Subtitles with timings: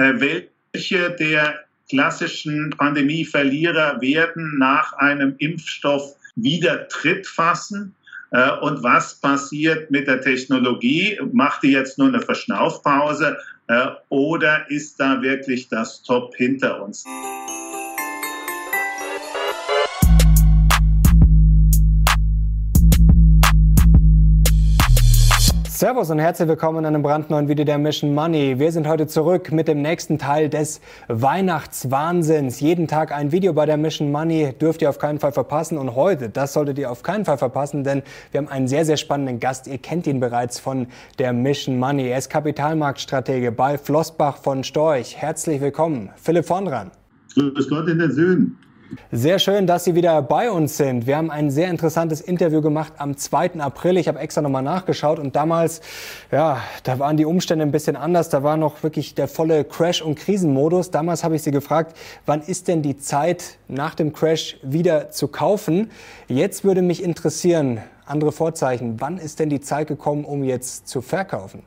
[0.00, 7.94] welche der klassischen Pandemieverlierer werden nach einem Impfstoff wieder Tritt fassen?
[8.32, 11.18] Äh, und was passiert mit der Technologie?
[11.32, 13.36] Macht die jetzt nur eine Verschnaufpause
[13.66, 17.04] äh, oder ist da wirklich das Top hinter uns?
[25.80, 28.58] Servus und herzlich willkommen in einem brandneuen Video der Mission Money.
[28.58, 32.60] Wir sind heute zurück mit dem nächsten Teil des Weihnachtswahnsinns.
[32.60, 35.78] Jeden Tag ein Video bei der Mission Money dürft ihr auf keinen Fall verpassen.
[35.78, 38.98] Und heute, das solltet ihr auf keinen Fall verpassen, denn wir haben einen sehr, sehr
[38.98, 39.68] spannenden Gast.
[39.68, 40.86] Ihr kennt ihn bereits von
[41.18, 42.10] der Mission Money.
[42.10, 45.16] Er ist Kapitalmarktstratege bei Flossbach von Storch.
[45.16, 46.90] Herzlich willkommen, Philipp von dran.
[47.32, 48.58] Grüß Gott in den Süden.
[49.12, 51.06] Sehr schön, dass Sie wieder bei uns sind.
[51.06, 53.60] Wir haben ein sehr interessantes Interview gemacht am 2.
[53.60, 53.96] April.
[53.96, 55.80] Ich habe extra nochmal nachgeschaut und damals,
[56.32, 58.30] ja, da waren die Umstände ein bisschen anders.
[58.30, 60.90] Da war noch wirklich der volle Crash- und Krisenmodus.
[60.90, 65.28] Damals habe ich Sie gefragt, wann ist denn die Zeit nach dem Crash wieder zu
[65.28, 65.90] kaufen?
[66.26, 71.00] Jetzt würde mich interessieren, andere Vorzeichen, wann ist denn die Zeit gekommen, um jetzt zu
[71.00, 71.62] verkaufen?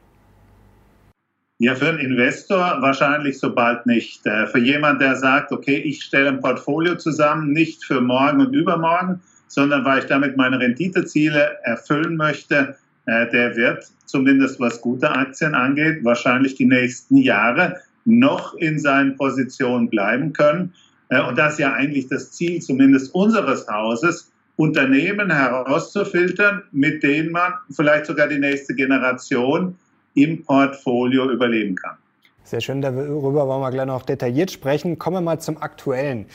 [1.59, 4.25] Ja, für einen Investor wahrscheinlich so bald nicht.
[4.25, 8.53] Äh, für jemand, der sagt, okay, ich stelle ein Portfolio zusammen, nicht für morgen und
[8.53, 15.09] übermorgen, sondern weil ich damit meine Renditeziele erfüllen möchte, äh, der wird zumindest was gute
[15.11, 20.73] Aktien angeht, wahrscheinlich die nächsten Jahre noch in seinen Positionen bleiben können.
[21.09, 27.31] Äh, und das ist ja eigentlich das Ziel zumindest unseres Hauses, Unternehmen herauszufiltern, mit denen
[27.31, 29.75] man vielleicht sogar die nächste Generation
[30.15, 31.97] im Portfolio überleben kann.
[32.45, 34.99] Sehr schön, darüber wollen wir gleich noch detailliert sprechen.
[34.99, 36.25] Kommen wir mal zum Aktuellen.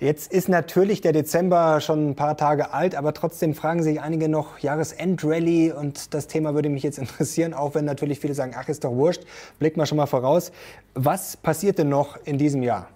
[0.00, 4.30] Jetzt ist natürlich der Dezember schon ein paar Tage alt, aber trotzdem fragen sich einige
[4.30, 8.68] noch Jahresendrallye und das Thema würde mich jetzt interessieren, auch wenn natürlich viele sagen, ach,
[8.68, 9.24] ist doch wurscht.
[9.58, 10.52] Blick mal schon mal voraus.
[10.94, 12.88] Was passiert denn noch in diesem Jahr?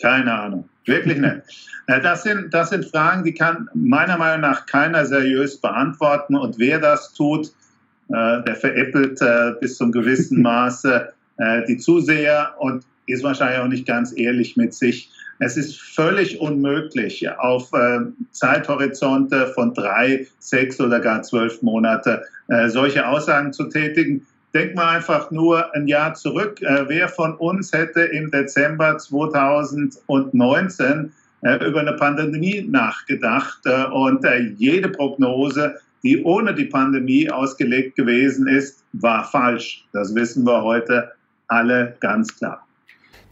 [0.00, 1.36] Keine Ahnung, wirklich nicht.
[1.86, 6.78] Das sind, das sind Fragen, die kann meiner Meinung nach keiner seriös beantworten und wer
[6.78, 7.52] das tut,
[8.08, 13.86] der veräppelt äh, bis zum gewissen Maße äh, die Zuseher und ist wahrscheinlich auch nicht
[13.86, 15.10] ganz ehrlich mit sich.
[15.40, 17.70] Es ist völlig unmöglich, auf
[18.30, 22.22] Zeithorizonte von drei, sechs oder gar zwölf Monate
[22.68, 24.24] solche Aussagen zu tätigen.
[24.54, 26.60] Denk mal einfach nur ein Jahr zurück.
[26.60, 31.12] Wer von uns hätte im Dezember 2019
[31.42, 34.24] über eine Pandemie nachgedacht und
[34.56, 39.86] jede Prognose die ohne die Pandemie ausgelegt gewesen ist, war falsch.
[39.92, 41.12] Das wissen wir heute
[41.48, 42.63] alle ganz klar.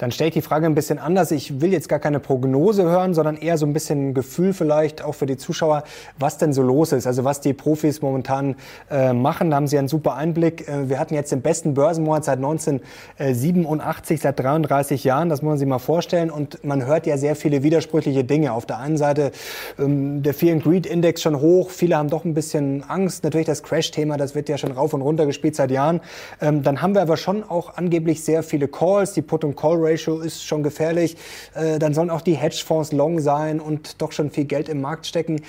[0.02, 1.30] Dann stelle ich die Frage ein bisschen anders.
[1.30, 5.00] Ich will jetzt gar keine Prognose hören, sondern eher so ein bisschen ein Gefühl vielleicht
[5.00, 5.84] auch für die Zuschauer,
[6.18, 7.06] was denn so los ist.
[7.06, 8.56] Also was die Profis momentan
[8.90, 9.50] äh, machen.
[9.50, 10.66] Da haben Sie einen super Einblick.
[10.66, 15.28] Äh, wir hatten jetzt den besten Börsenmonat seit 1987, seit 33 Jahren.
[15.28, 16.32] Das muss man sich mal vorstellen.
[16.32, 18.54] Und man hört ja sehr viele widersprüchliche Dinge.
[18.54, 19.30] Auf der einen Seite
[19.78, 21.70] ähm, der Fear and Greed Index schon hoch.
[21.70, 23.22] Viele haben doch ein bisschen Angst.
[23.22, 26.00] Natürlich das Crash-Thema, das wird ja schon rauf und runter gespielt seit Jahren.
[26.40, 29.12] Ähm, dann haben wir aber schon auch angeblich sehr viele Calls.
[29.12, 31.16] Die Put- und Call-Rate Ratio ist schon gefährlich.
[31.54, 35.06] Äh, dann sollen auch die Hedgefonds long sein und doch schon viel Geld im Markt
[35.06, 35.40] stecken.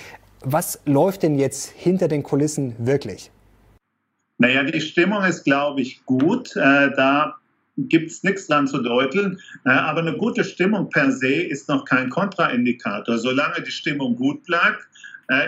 [0.41, 3.31] Was läuft denn jetzt hinter den Kulissen wirklich?
[4.37, 6.55] Naja, die Stimmung ist, glaube ich, gut.
[6.55, 7.35] Äh, da
[7.77, 9.39] gibt es nichts dran zu deuteln.
[9.65, 13.17] Äh, aber eine gute Stimmung per se ist noch kein Kontraindikator.
[13.17, 14.85] Solange die Stimmung gut bleibt,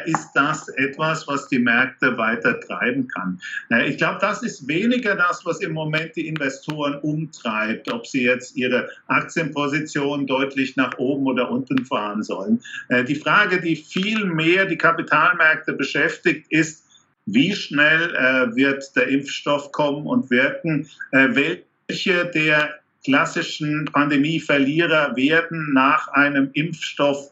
[0.06, 3.40] ist das etwas, was die Märkte weiter treiben kann.
[3.70, 8.24] Äh, ich glaube, das ist weniger das, was im Moment die Investoren umtreibt, ob sie
[8.24, 12.62] jetzt ihre Aktienposition deutlich nach oben oder unten fahren sollen.
[12.90, 16.84] Äh, die Frage, die viel mehr die Kapitalmärkte beschäftigt, ist,
[17.28, 18.12] wie schnell
[18.56, 20.88] wird der Impfstoff kommen und wirken?
[21.10, 27.32] welche der klassischen Pandemieverlierer werden nach einem Impfstoff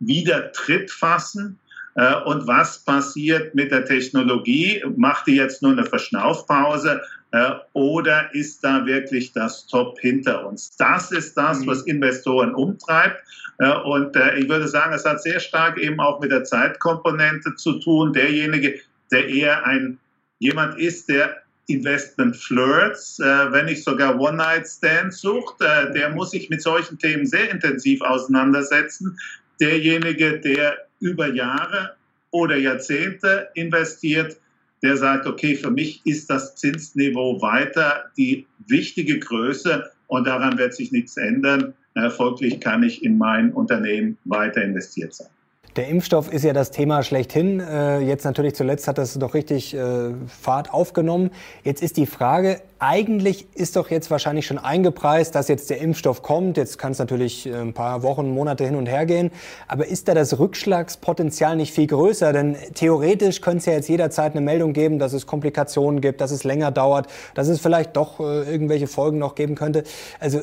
[0.00, 1.58] wieder Tritt fassen.
[1.96, 4.84] Äh, und was passiert mit der Technologie?
[4.96, 7.00] Macht die jetzt nur eine Verschnaufpause
[7.32, 10.76] äh, oder ist da wirklich das Top hinter uns?
[10.76, 11.66] Das ist das, mhm.
[11.68, 13.22] was Investoren umtreibt.
[13.58, 17.78] Äh, und ich würde sagen, es hat sehr stark eben auch mit der Zeitkomponente zu
[17.80, 18.12] tun.
[18.12, 18.78] Derjenige,
[19.10, 19.98] der eher ein
[20.38, 26.96] jemand ist, der Investment Flirts, wenn nicht sogar One-Night-Stands sucht, der muss sich mit solchen
[26.98, 29.18] Themen sehr intensiv auseinandersetzen,
[29.60, 31.96] derjenige, der über Jahre
[32.30, 34.36] oder Jahrzehnte investiert,
[34.82, 40.74] der sagt, okay, für mich ist das Zinsniveau weiter die wichtige Größe und daran wird
[40.74, 41.74] sich nichts ändern.
[42.10, 45.28] Folglich kann ich in mein Unternehmen weiter investiert sein.
[45.76, 47.60] Der Impfstoff ist ja das Thema schlechthin.
[47.60, 51.30] Äh, jetzt natürlich zuletzt hat das doch richtig äh, Fahrt aufgenommen.
[51.64, 56.22] Jetzt ist die Frage, eigentlich ist doch jetzt wahrscheinlich schon eingepreist, dass jetzt der Impfstoff
[56.22, 56.56] kommt.
[56.56, 59.30] Jetzt kann es natürlich äh, ein paar Wochen, Monate hin und her gehen.
[59.68, 62.32] Aber ist da das Rückschlagspotenzial nicht viel größer?
[62.32, 66.30] Denn theoretisch könnte es ja jetzt jederzeit eine Meldung geben, dass es Komplikationen gibt, dass
[66.30, 69.84] es länger dauert, dass es vielleicht doch irgendwelche Folgen noch geben könnte.
[70.20, 70.40] Also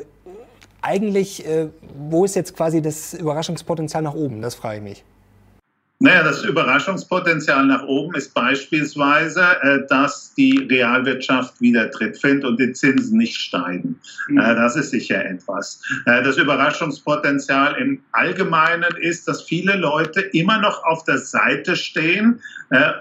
[0.83, 1.43] eigentlich,
[1.97, 4.41] wo ist jetzt quasi das Überraschungspotenzial nach oben?
[4.41, 5.03] Das frage ich mich.
[6.03, 12.59] Naja, das Überraschungspotenzial nach oben ist beispielsweise, äh, dass die Realwirtschaft wieder Tritt findet und
[12.59, 13.97] die Zinsen nicht steigen.
[14.27, 14.37] Mhm.
[14.37, 15.81] Äh, das ist sicher etwas.
[16.05, 22.41] Äh, das Überraschungspotenzial im Allgemeinen ist, dass viele Leute immer noch auf der Seite stehen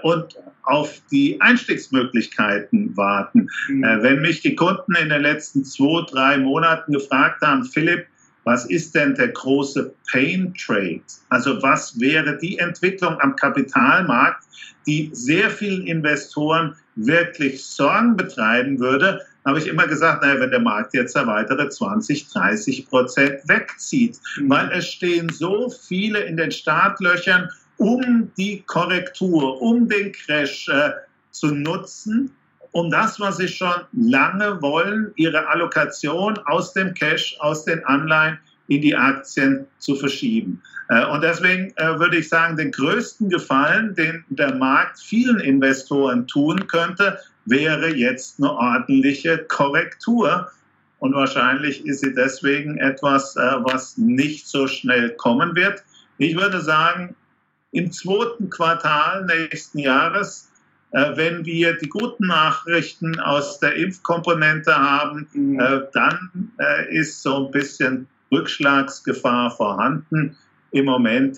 [0.03, 3.49] und auf die Einstiegsmöglichkeiten warten.
[3.67, 3.83] Mhm.
[4.01, 8.05] Wenn mich die Kunden in den letzten zwei, drei Monaten gefragt haben, Philipp,
[8.43, 11.01] was ist denn der große Pain Trade?
[11.29, 14.43] Also was wäre die Entwicklung am Kapitalmarkt,
[14.85, 19.21] die sehr vielen Investoren wirklich Sorgen betreiben würde?
[19.45, 24.49] Habe ich immer gesagt, naja, wenn der Markt jetzt weitere 20, 30 Prozent wegzieht, mhm.
[24.49, 30.91] weil es stehen so viele in den Startlöchern, um die Korrektur, um den Crash äh,
[31.31, 32.31] zu nutzen
[32.73, 38.37] um das, was sie schon lange wollen, ihre Allokation aus dem Cash, aus den Anleihen
[38.67, 40.61] in die Aktien zu verschieben.
[40.89, 46.27] Äh, und deswegen äh, würde ich sagen, den größten Gefallen, den der Markt vielen Investoren
[46.27, 50.51] tun könnte, wäre jetzt eine ordentliche Korrektur.
[50.97, 55.83] Und wahrscheinlich ist sie deswegen etwas, äh, was nicht so schnell kommen wird.
[56.17, 57.15] Ich würde sagen,
[57.71, 60.49] im zweiten Quartal nächsten Jahres
[60.93, 65.59] wenn wir die guten Nachrichten aus der Impfkomponente haben, mhm.
[65.59, 70.37] Äh, dann äh, ist so ein bisschen Rückschlagsgefahr vorhanden.
[70.71, 71.35] Im Moment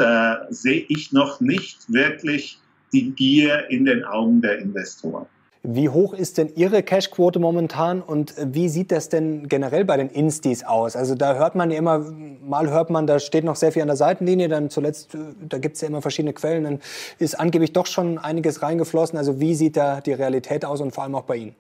[0.50, 2.58] sehe ich noch nicht wirklich
[2.94, 5.26] die Gier in den Augen der Investoren.
[5.68, 10.10] Wie hoch ist denn Ihre Cashquote momentan und wie sieht das denn generell bei den
[10.10, 10.96] Instis aus?
[10.96, 12.06] Also da hört man ja immer,
[12.46, 15.18] mal hört man, da steht noch sehr viel an der Seitenlinie, dann zuletzt,
[15.50, 16.80] da gibt es ja immer verschiedene Quellen, dann
[17.18, 19.18] ist angeblich doch schon einiges reingeflossen.
[19.18, 21.56] Also wie sieht da die Realität aus und vor allem auch bei Ihnen?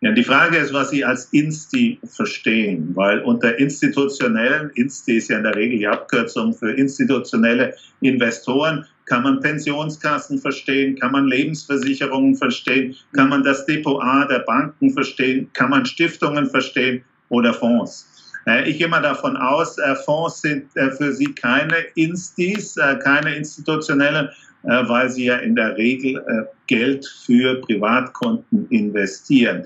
[0.00, 5.38] Ja, die Frage ist, was Sie als Insti verstehen, weil unter institutionellen, Insti ist ja
[5.38, 12.34] in der Regel die Abkürzung für institutionelle Investoren, kann man Pensionskassen verstehen, kann man Lebensversicherungen
[12.34, 18.06] verstehen, kann man das Depot A der Banken verstehen, kann man Stiftungen verstehen oder Fonds.
[18.48, 23.34] Äh, ich gehe mal davon aus, äh, Fonds sind äh, für Sie keine Instis, keine
[23.34, 24.28] institutionellen
[24.64, 26.20] weil sie ja in der Regel
[26.66, 29.62] Geld für Privatkunden investieren.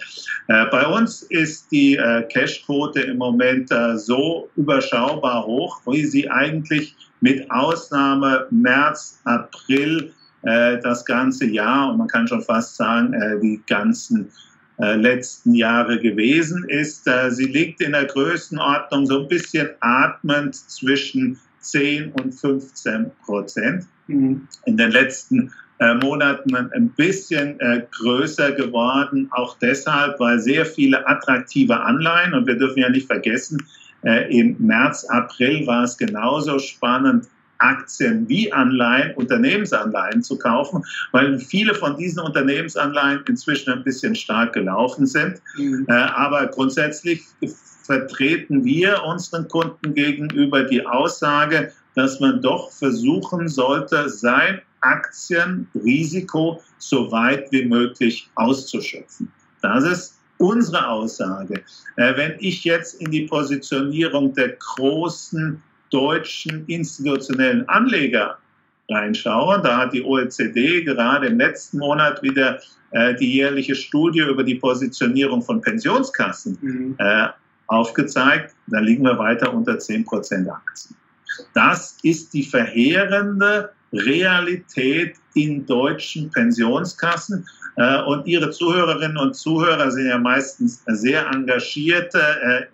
[0.47, 1.99] Bei uns ist die
[2.29, 11.47] Cashquote im Moment so überschaubar hoch, wie sie eigentlich mit Ausnahme März, April das ganze
[11.47, 14.29] Jahr und man kann schon fast sagen, die ganzen
[14.77, 17.09] letzten Jahre gewesen ist.
[17.29, 23.87] Sie liegt in der Größenordnung so ein bisschen atmend zwischen 10 und 15 Prozent.
[24.09, 24.49] Mhm.
[24.67, 25.53] In den letzten
[25.83, 32.47] äh, Monaten ein bisschen äh, größer geworden, auch deshalb, weil sehr viele attraktive Anleihen, und
[32.47, 33.59] wir dürfen ja nicht vergessen,
[34.05, 37.27] äh, im März, April war es genauso spannend,
[37.63, 44.53] Aktien wie Anleihen, Unternehmensanleihen zu kaufen, weil viele von diesen Unternehmensanleihen inzwischen ein bisschen stark
[44.53, 45.41] gelaufen sind.
[45.57, 45.87] Mhm.
[45.89, 47.23] Äh, aber grundsätzlich
[47.85, 57.13] vertreten wir unseren Kunden gegenüber die Aussage, dass man doch versuchen sollte, sein Aktienrisiko so
[57.13, 59.31] weit wie möglich auszuschöpfen.
[59.61, 61.63] Das ist unsere Aussage.
[61.97, 68.39] Äh, wenn ich jetzt in die Positionierung der großen deutschen institutionellen Anleger
[68.91, 74.43] reinschaue, da hat die OECD gerade im letzten Monat wieder äh, die jährliche Studie über
[74.43, 76.95] die Positionierung von Pensionskassen mhm.
[76.99, 77.29] äh,
[77.69, 80.97] aufgezeigt, da liegen wir weiter unter 10 Prozent Aktien.
[81.55, 87.47] Das ist die verheerende Realität in deutschen Pensionskassen.
[87.77, 92.67] Äh, und Ihre Zuhörerinnen und Zuhörer sind ja meistens sehr engagierte, äh,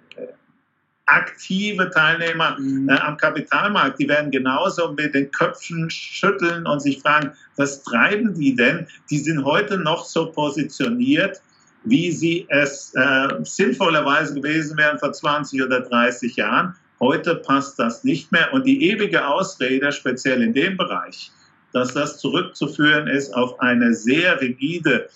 [1.08, 2.88] aktive Teilnehmer mhm.
[2.88, 3.98] Äh, am Kapitalmarkt.
[3.98, 8.86] Die werden genauso mit den Köpfen schütteln und sich fragen, was treiben die denn?
[9.10, 11.40] Die sind heute noch so positioniert,
[11.84, 16.74] wie sie es äh, sinnvollerweise gewesen wären vor 20 oder 30 Jahren.
[17.00, 18.52] Heute passt das nicht mehr.
[18.52, 21.30] Und die ewige Ausrede, speziell in dem Bereich,
[21.72, 25.08] dass das zurückzuführen ist auf eine sehr rigide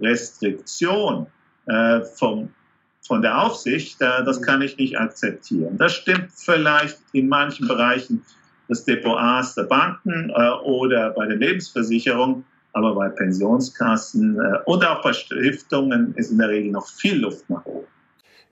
[0.00, 1.26] Restriktion
[1.66, 2.50] äh, vom,
[3.06, 5.76] von der Aufsicht, äh, das kann ich nicht akzeptieren.
[5.78, 8.24] Das stimmt vielleicht in manchen Bereichen
[8.68, 15.02] des Depots der Banken äh, oder bei den Lebensversicherungen, aber bei Pensionskassen äh, und auch
[15.02, 17.86] bei Stiftungen ist in der Regel noch viel Luft nach oben.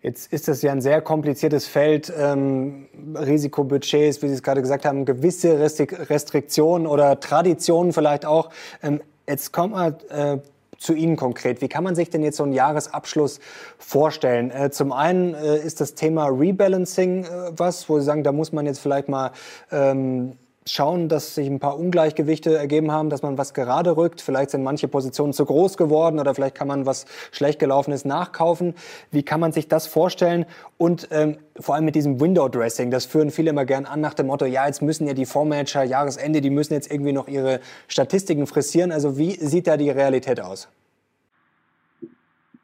[0.07, 2.87] Jetzt ist das ja ein sehr kompliziertes Feld, ähm,
[3.17, 8.51] Risikobudgets, wie Sie es gerade gesagt haben, gewisse Restriktionen oder Traditionen vielleicht auch.
[8.85, 10.39] Ähm, jetzt kommt mal äh,
[10.79, 11.61] zu Ihnen konkret.
[11.61, 13.41] Wie kann man sich denn jetzt so einen Jahresabschluss
[13.79, 14.53] vorstellen?
[14.53, 18.53] Äh, zum einen äh, ist das Thema Rebalancing äh, was, wo Sie sagen, da muss
[18.53, 19.33] man jetzt vielleicht mal
[19.73, 24.21] ähm, schauen, dass sich ein paar Ungleichgewichte ergeben haben, dass man was gerade rückt.
[24.21, 28.75] Vielleicht sind manche Positionen zu groß geworden oder vielleicht kann man was schlecht gelaufenes nachkaufen.
[29.13, 30.45] Wie kann man sich das vorstellen?
[30.77, 34.15] Und ähm, vor allem mit diesem Window Dressing, das führen viele immer gern an nach
[34.15, 37.61] dem Motto, ja, jetzt müssen ja die Fondsmanager Jahresende, die müssen jetzt irgendwie noch ihre
[37.87, 38.91] Statistiken frisieren.
[38.91, 40.69] Also wie sieht da die Realität aus?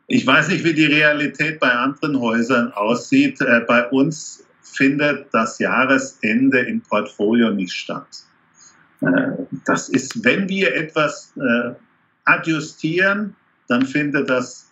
[0.08, 3.40] Ich weiß nicht, wie die Realität bei anderen Häusern aussieht.
[3.40, 4.44] Äh, bei uns
[4.74, 8.06] findet das Jahresende im Portfolio nicht statt.
[9.00, 9.32] Äh,
[9.64, 11.74] das ist, wenn wir etwas äh,
[12.24, 13.34] adjustieren,
[13.68, 14.70] dann findet das,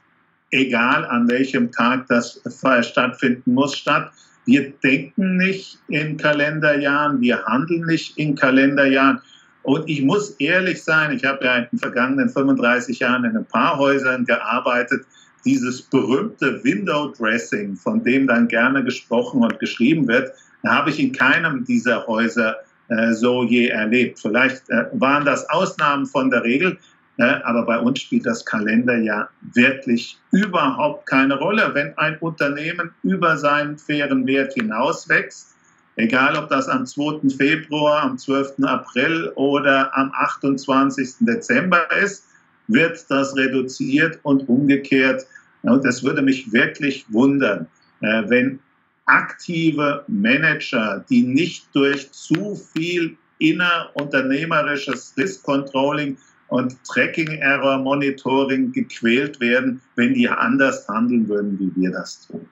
[0.51, 2.41] egal an welchem Tag das
[2.83, 4.13] stattfinden muss, statt.
[4.47, 9.21] Wir denken nicht in Kalenderjahren, wir handeln nicht in Kalenderjahren.
[9.63, 13.45] Und ich muss ehrlich sein, ich habe ja in den vergangenen 35 Jahren in ein
[13.45, 15.05] paar Häusern gearbeitet
[15.45, 20.33] dieses berühmte Window Dressing, von dem dann gerne gesprochen und geschrieben wird,
[20.67, 22.57] habe ich in keinem dieser Häuser
[22.89, 24.19] äh, so je erlebt.
[24.21, 26.77] Vielleicht äh, waren das Ausnahmen von der Regel,
[27.19, 31.71] äh, aber bei uns spielt das Kalenderjahr wirklich überhaupt keine Rolle.
[31.73, 35.55] Wenn ein Unternehmen über seinen fairen Wert hinauswächst,
[35.97, 37.31] egal ob das am 2.
[37.37, 38.65] Februar, am 12.
[38.65, 41.15] April oder am 28.
[41.21, 42.25] Dezember ist,
[42.69, 45.27] wird das reduziert und umgekehrt.
[45.63, 47.67] Und das würde mich wirklich wundern,
[48.01, 48.61] äh, wenn
[49.07, 56.17] aktive Manager, die nicht durch zu viel innerunternehmerisches Risk Controlling
[56.49, 62.47] und Tracking Error Monitoring gequält werden, wenn die anders handeln würden, wie wir das tun.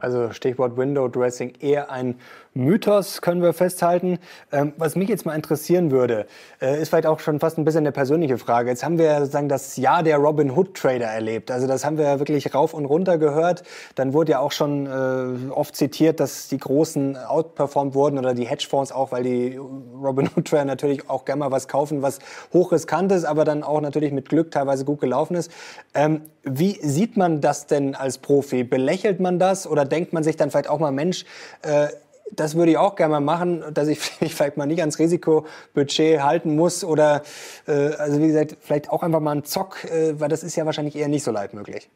[0.00, 2.16] Also Stichwort Window Dressing eher ein
[2.54, 4.18] Mythos, können wir festhalten.
[4.50, 6.26] Ähm, was mich jetzt mal interessieren würde,
[6.60, 8.70] äh, ist vielleicht auch schon fast ein bisschen eine persönliche Frage.
[8.70, 11.52] Jetzt haben wir sozusagen das Jahr der Robin Hood Trader erlebt.
[11.52, 13.62] Also das haben wir wirklich rauf und runter gehört.
[13.94, 18.46] Dann wurde ja auch schon äh, oft zitiert, dass die Großen outperformed wurden oder die
[18.46, 22.18] Hedgefonds auch, weil die Robin Hood Trader natürlich auch gerne mal was kaufen, was
[22.52, 25.52] hochriskant ist, aber dann auch natürlich mit Glück teilweise gut gelaufen ist.
[25.94, 28.64] Ähm, wie sieht man das denn als Profi?
[28.64, 31.24] Belächelt man das oder denkt man sich dann vielleicht auch mal, Mensch,
[31.62, 31.88] äh,
[32.32, 36.22] das würde ich auch gerne mal machen, dass ich mich vielleicht mal nicht ans Risikobudget
[36.22, 37.22] halten muss oder
[37.66, 40.66] äh, also wie gesagt, vielleicht auch einfach mal einen Zock, äh, weil das ist ja
[40.66, 41.88] wahrscheinlich eher nicht so leicht möglich.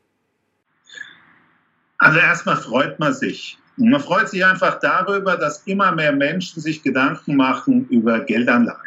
[1.98, 3.58] Also erstmal freut man sich.
[3.76, 8.80] Man freut sich einfach darüber, dass immer mehr Menschen sich Gedanken machen über Geldanlage.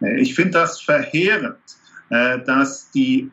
[0.00, 1.58] Ich finde das verheerend,
[2.10, 3.30] äh, dass die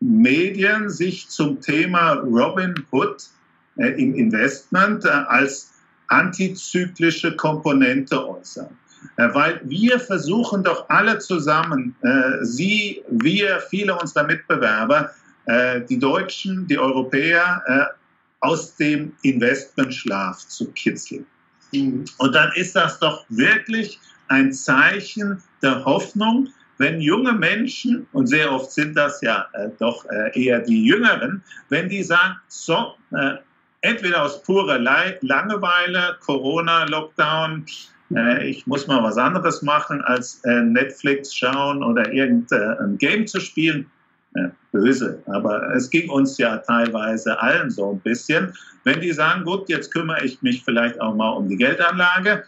[0.00, 3.37] Medien sich zum Thema Robin Hood äh,
[3.84, 5.72] im Investment äh, als
[6.08, 8.68] antizyklische Komponente äußern.
[9.16, 15.10] Äh, weil wir versuchen doch alle zusammen, äh, Sie, wir, viele unserer Mitbewerber,
[15.46, 17.94] äh, die Deutschen, die Europäer,
[18.40, 21.26] aus dem Investmentschlaf zu kitzeln.
[21.72, 22.04] Mhm.
[22.18, 28.52] Und dann ist das doch wirklich ein Zeichen der Hoffnung, wenn junge Menschen, und sehr
[28.52, 33.34] oft sind das ja äh, doch äh, eher die Jüngeren, wenn die sagen, so, äh,
[33.82, 37.66] entweder aus purer Langeweile, Corona, Lockdown,
[38.14, 43.40] äh, ich muss mal was anderes machen, als äh, Netflix schauen oder irgendein Game zu
[43.40, 43.90] spielen.
[44.34, 48.52] Äh, böse, aber es ging uns ja teilweise allen so ein bisschen.
[48.84, 52.44] Wenn die sagen, gut, jetzt kümmere ich mich vielleicht auch mal um die Geldanlage,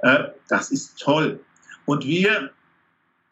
[0.00, 1.38] äh, das ist toll.
[1.86, 2.50] Und wir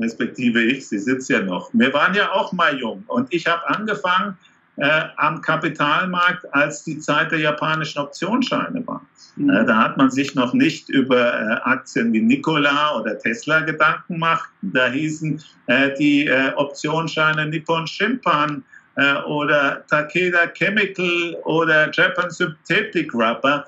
[0.01, 1.71] respektive ich, Sie sitzt ja noch.
[1.73, 4.39] Wir waren ja auch mal jung und ich habe angefangen
[4.79, 9.05] äh, am Kapitalmarkt, als die Zeit der japanischen Optionsscheine war.
[9.37, 9.51] Mhm.
[9.51, 14.15] Äh, da hat man sich noch nicht über äh, Aktien wie Nikola oder Tesla Gedanken
[14.15, 14.49] gemacht.
[14.63, 18.63] Da hießen äh, die äh, Optionsscheine Nippon Shimpan
[18.97, 23.67] äh, oder Takeda Chemical oder Japan Synthetic Rubber.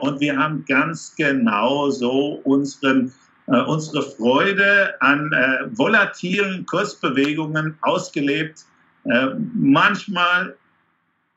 [0.00, 3.12] und wir haben ganz genau so unseren
[3.46, 5.30] unsere Freude an
[5.72, 8.64] volatilen Kursbewegungen ausgelebt
[9.10, 10.56] äh, manchmal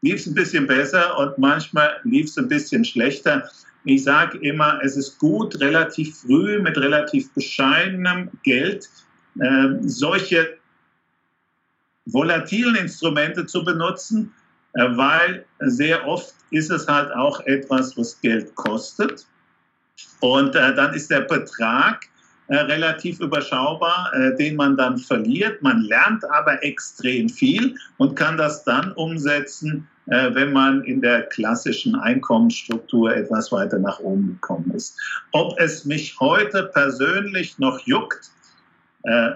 [0.01, 3.49] lief es ein bisschen besser und manchmal lief es ein bisschen schlechter.
[3.83, 8.89] Ich sage immer, es ist gut, relativ früh mit relativ bescheidenem Geld
[9.39, 10.57] äh, solche
[12.05, 14.33] volatilen Instrumente zu benutzen,
[14.73, 19.25] äh, weil sehr oft ist es halt auch etwas, was Geld kostet.
[20.19, 22.07] Und äh, dann ist der Betrag
[22.51, 25.61] äh, relativ überschaubar, äh, den man dann verliert.
[25.61, 31.23] Man lernt aber extrem viel und kann das dann umsetzen, äh, wenn man in der
[31.29, 34.99] klassischen Einkommensstruktur etwas weiter nach oben gekommen ist.
[35.31, 38.29] Ob es mich heute persönlich noch juckt?
[39.03, 39.31] Äh,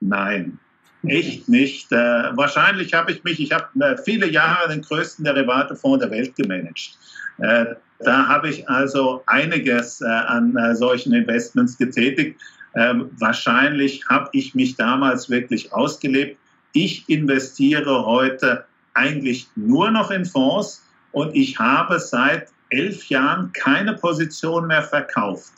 [0.00, 0.58] nein.
[1.06, 1.90] Echt nicht.
[1.92, 6.36] Äh, wahrscheinlich habe ich mich, ich habe äh, viele Jahre den größten Derivatefonds der Welt
[6.36, 6.98] gemanagt.
[7.38, 7.74] Äh,
[8.06, 12.40] da habe ich also einiges äh, an äh, solchen Investments getätigt.
[12.74, 16.38] Ähm, wahrscheinlich habe ich mich damals wirklich ausgelebt.
[16.72, 20.82] Ich investiere heute eigentlich nur noch in Fonds
[21.12, 25.52] und ich habe seit elf Jahren keine Position mehr verkauft.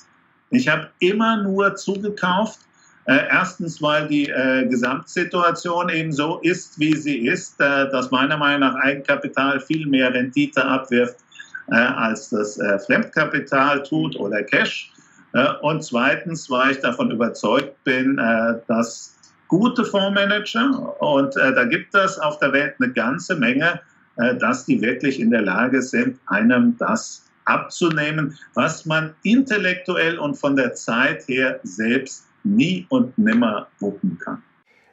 [0.51, 2.61] Ich habe immer nur zugekauft
[3.07, 8.37] äh, erstens, weil die äh, Gesamtsituation eben so ist, wie sie ist, äh, dass meiner
[8.37, 11.17] Meinung nach Eigenkapital viel mehr Rendite abwirft,
[11.75, 14.93] als das äh, Fremdkapital tut oder Cash.
[15.33, 18.17] Äh, und zweitens, weil ich davon überzeugt bin,
[18.69, 19.17] dass
[19.49, 23.81] gute Fondsmanager, und da gibt es auf der Welt eine ganze Menge,
[24.41, 30.57] dass die wirklich in der Lage sind, einem das abzunehmen, was man intellektuell und von
[30.57, 34.43] der Zeit her selbst nie und nimmer wuppen kann.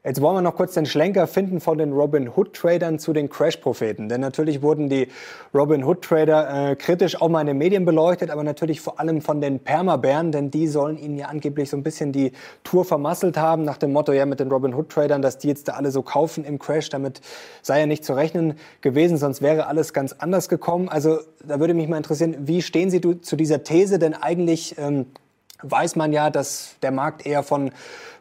[0.05, 3.29] Jetzt wollen wir noch kurz den Schlenker finden von den Robin Hood Tradern zu den
[3.29, 4.09] Crash Propheten.
[4.09, 5.07] Denn natürlich wurden die
[5.53, 9.21] Robin Hood Trader äh, kritisch auch mal in den Medien beleuchtet, aber natürlich vor allem
[9.21, 12.33] von den Permabären, denn die sollen ihnen ja angeblich so ein bisschen die
[12.65, 15.69] Tour vermasselt haben, nach dem Motto, ja, mit den Robin Hood Tradern, dass die jetzt
[15.69, 16.89] da alle so kaufen im Crash.
[16.89, 17.21] Damit
[17.61, 20.89] sei ja nicht zu rechnen gewesen, sonst wäre alles ganz anders gekommen.
[20.89, 23.99] Also da würde mich mal interessieren, wie stehen Sie zu dieser These?
[23.99, 25.05] Denn eigentlich ähm,
[25.63, 27.71] weiß man ja, dass der Markt eher von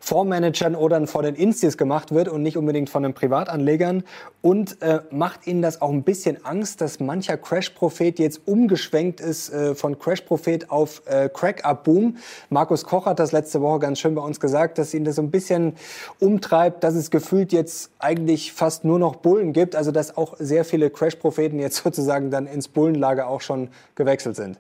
[0.03, 4.03] Fondsmanagern oder von den Instis gemacht wird und nicht unbedingt von den Privatanlegern.
[4.41, 9.53] Und äh, macht Ihnen das auch ein bisschen Angst, dass mancher Crash-Prophet jetzt umgeschwenkt ist
[9.53, 12.17] äh, von Crash-Prophet auf äh, Crack-Up-Boom?
[12.51, 15.23] Markus Koch hat das letzte Woche ganz schön bei uns gesagt, dass ihn das so
[15.23, 15.75] ein bisschen
[16.19, 19.77] umtreibt, dass es gefühlt jetzt eigentlich fast nur noch Bullen gibt.
[19.77, 24.59] Also dass auch sehr viele Crash-Propheten jetzt sozusagen dann ins Bullenlager auch schon gewechselt sind.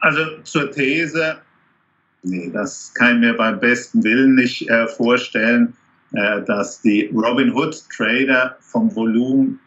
[0.00, 1.38] Also zur These,
[2.22, 5.74] nee, das kann ich mir beim besten Willen nicht äh, vorstellen,
[6.12, 9.58] äh, dass die Robin Hood Trader vom Volumen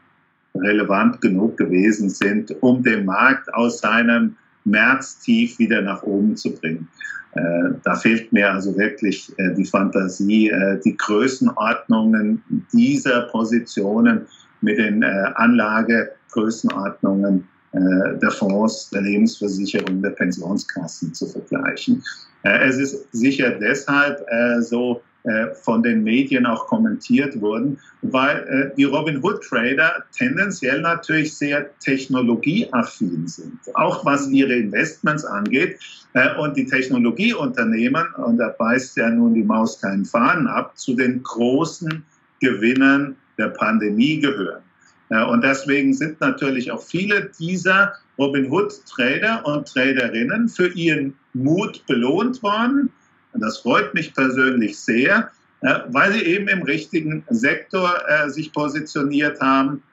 [0.56, 6.88] relevant genug gewesen sind, um den Markt aus seinem Märztief wieder nach oben zu bringen.
[7.34, 14.28] Äh, da fehlt mir also wirklich äh, die Fantasie, äh, die Größenordnungen dieser Positionen
[14.60, 22.04] mit den äh, Anlagegrößenordnungen der Fonds, der Lebensversicherung, der Pensionskassen zu vergleichen.
[22.44, 25.02] Äh, es ist sicher deshalb äh, so
[25.62, 33.28] von den Medien auch kommentiert worden, weil die Robin Hood Trader tendenziell natürlich sehr technologieaffin
[33.28, 35.78] sind, auch was ihre Investments angeht.
[36.40, 41.22] Und die Technologieunternehmen, und da beißt ja nun die Maus keinen Fahnen ab, zu den
[41.22, 42.04] großen
[42.40, 44.64] Gewinnern der Pandemie gehören.
[45.12, 52.90] Und deswegen sind natürlich auch viele dieser Robinhood-Trader und Traderinnen für ihren Mut belohnt worden.
[53.34, 59.42] Und das freut mich persönlich sehr, weil sie eben im richtigen Sektor äh, sich positioniert
[59.42, 59.84] haben.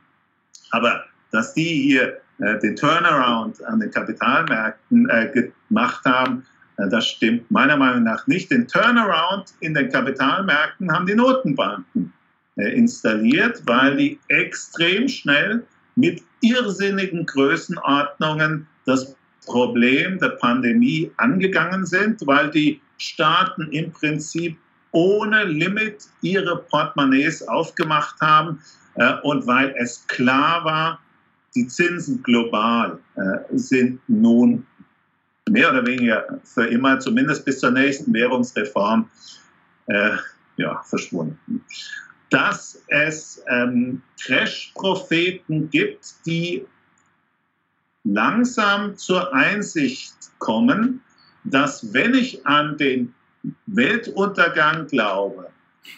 [0.70, 6.44] Aber dass die hier äh, den Turnaround an den Kapitalmärkten äh, gemacht haben,
[6.76, 8.52] das stimmt meiner Meinung nach nicht.
[8.52, 12.17] Den Turnaround in den Kapitalmärkten haben die Notenbanken äh,
[12.64, 15.64] installiert, weil die extrem schnell
[15.96, 19.16] mit irrsinnigen Größenordnungen das
[19.46, 24.56] Problem der Pandemie angegangen sind, weil die Staaten im Prinzip
[24.92, 28.60] ohne Limit ihre Portemonnaies aufgemacht haben
[28.94, 31.00] äh, und weil es klar war,
[31.54, 34.66] die Zinsen global äh, sind nun
[35.48, 39.08] mehr oder weniger für immer, zumindest bis zur nächsten Währungsreform,
[39.86, 40.10] äh,
[40.56, 41.64] ja, verschwunden
[42.30, 46.66] dass es ähm, Crash-Propheten gibt, die
[48.04, 51.00] langsam zur Einsicht kommen,
[51.44, 53.14] dass wenn ich an den
[53.66, 55.48] Weltuntergang glaube,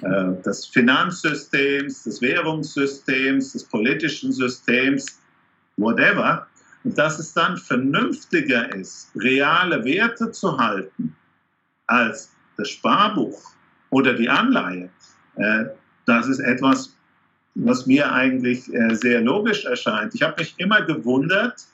[0.02, 5.20] äh, des Finanzsystems, des Währungssystems, des politischen Systems,
[5.76, 6.46] whatever,
[6.84, 11.14] dass es dann vernünftiger ist, reale Werte zu halten
[11.86, 13.52] als das Sparbuch
[13.90, 14.90] oder die Anleihe,
[15.36, 15.64] äh,
[16.10, 16.92] das ist etwas,
[17.54, 20.14] was mir eigentlich äh, sehr logisch erscheint.
[20.14, 21.66] Ich habe mich immer gewundert,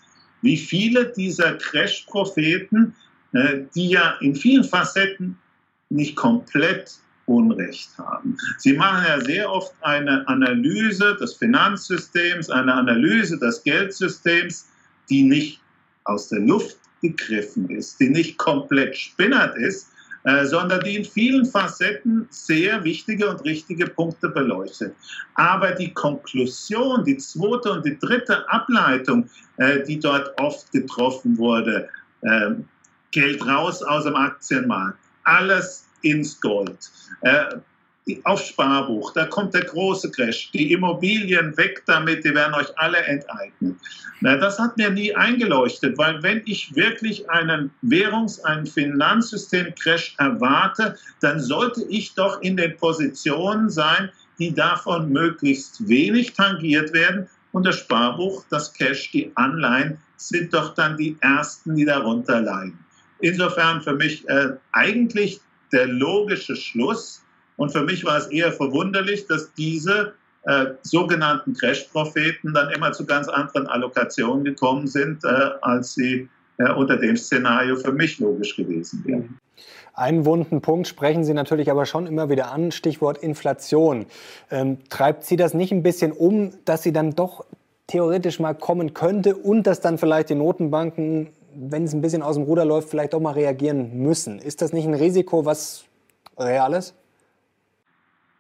[0.43, 2.95] wie viele dieser Crash-Propheten,
[3.33, 5.39] äh, die ja in vielen Facetten
[5.89, 8.37] nicht komplett Unrecht haben.
[8.59, 14.69] Sie machen ja sehr oft eine Analyse des Finanzsystems, eine Analyse des Geldsystems,
[15.09, 15.61] die nicht
[16.05, 19.89] aus der Luft gegriffen ist, die nicht komplett spinnert ist,
[20.45, 24.95] sondern die in vielen Facetten sehr wichtige und richtige Punkte beleuchtet.
[25.35, 31.89] Aber die Konklusion, die zweite und die dritte Ableitung, äh, die dort oft getroffen wurde,
[32.23, 32.51] äh,
[33.13, 36.91] Geld raus aus dem Aktienmarkt, alles ins Gold.
[38.23, 42.99] Auf Sparbuch, da kommt der große Crash, die Immobilien weg damit, die werden euch alle
[42.99, 43.81] enteignen.
[44.21, 50.97] Na, das hat mir nie eingeleuchtet, weil wenn ich wirklich einen Währungs-, einen Finanzsystem-Crash erwarte,
[51.21, 57.29] dann sollte ich doch in den Positionen sein, die davon möglichst wenig tangiert werden.
[57.51, 62.79] Und das Sparbuch, das Cash, die Anleihen sind doch dann die ersten, die darunter leiden.
[63.19, 65.41] Insofern für mich äh, eigentlich
[65.73, 67.23] der logische Schluss,
[67.57, 70.15] und für mich war es eher verwunderlich, dass diese
[70.45, 75.29] äh, sogenannten Crash-Propheten dann immer zu ganz anderen Allokationen gekommen sind, äh,
[75.63, 79.39] als sie äh, unter dem Szenario für mich logisch gewesen wären.
[79.95, 84.05] Einen wunden Punkt sprechen Sie natürlich aber schon immer wieder an, Stichwort Inflation.
[84.51, 87.47] Ähm, treibt Sie das nicht ein bisschen um, dass sie dann doch
[87.87, 92.37] theoretisch mal kommen könnte und dass dann vielleicht die Notenbanken, wenn es ein bisschen aus
[92.37, 94.39] dem Ruder läuft, vielleicht auch mal reagieren müssen?
[94.39, 95.87] Ist das nicht ein Risiko, was
[96.39, 96.95] real ist?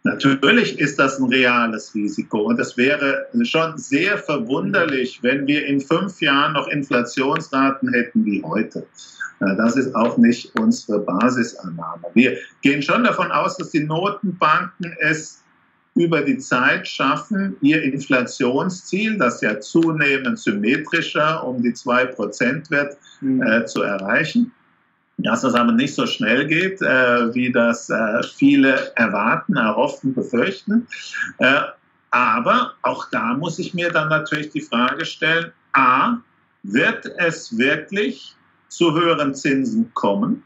[0.07, 5.81] Natürlich ist das ein reales Risiko und es wäre schon sehr verwunderlich, wenn wir in
[5.81, 8.87] fünf Jahren noch Inflationsraten hätten wie heute.
[9.40, 12.05] Das ist auch nicht unsere Basisannahme.
[12.14, 15.42] Wir gehen schon davon aus, dass die Notenbanken es
[15.97, 23.42] über die Zeit schaffen, ihr Inflationsziel, das ja zunehmend symmetrischer um die 2% wird, mhm.
[23.42, 24.53] äh, zu erreichen
[25.18, 30.87] dass das aber nicht so schnell geht, äh, wie das äh, viele erwarten, erhoffen, befürchten.
[31.38, 31.62] Äh,
[32.11, 36.18] aber auch da muss ich mir dann natürlich die Frage stellen, a,
[36.62, 38.35] wird es wirklich
[38.68, 40.42] zu höheren Zinsen kommen?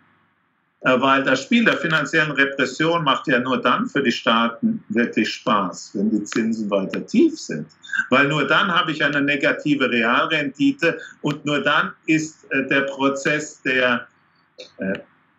[0.82, 5.30] Äh, weil das Spiel der finanziellen Repression macht ja nur dann für die Staaten wirklich
[5.30, 7.66] Spaß, wenn die Zinsen weiter tief sind.
[8.08, 13.60] Weil nur dann habe ich eine negative Realrendite und nur dann ist äh, der Prozess
[13.62, 14.06] der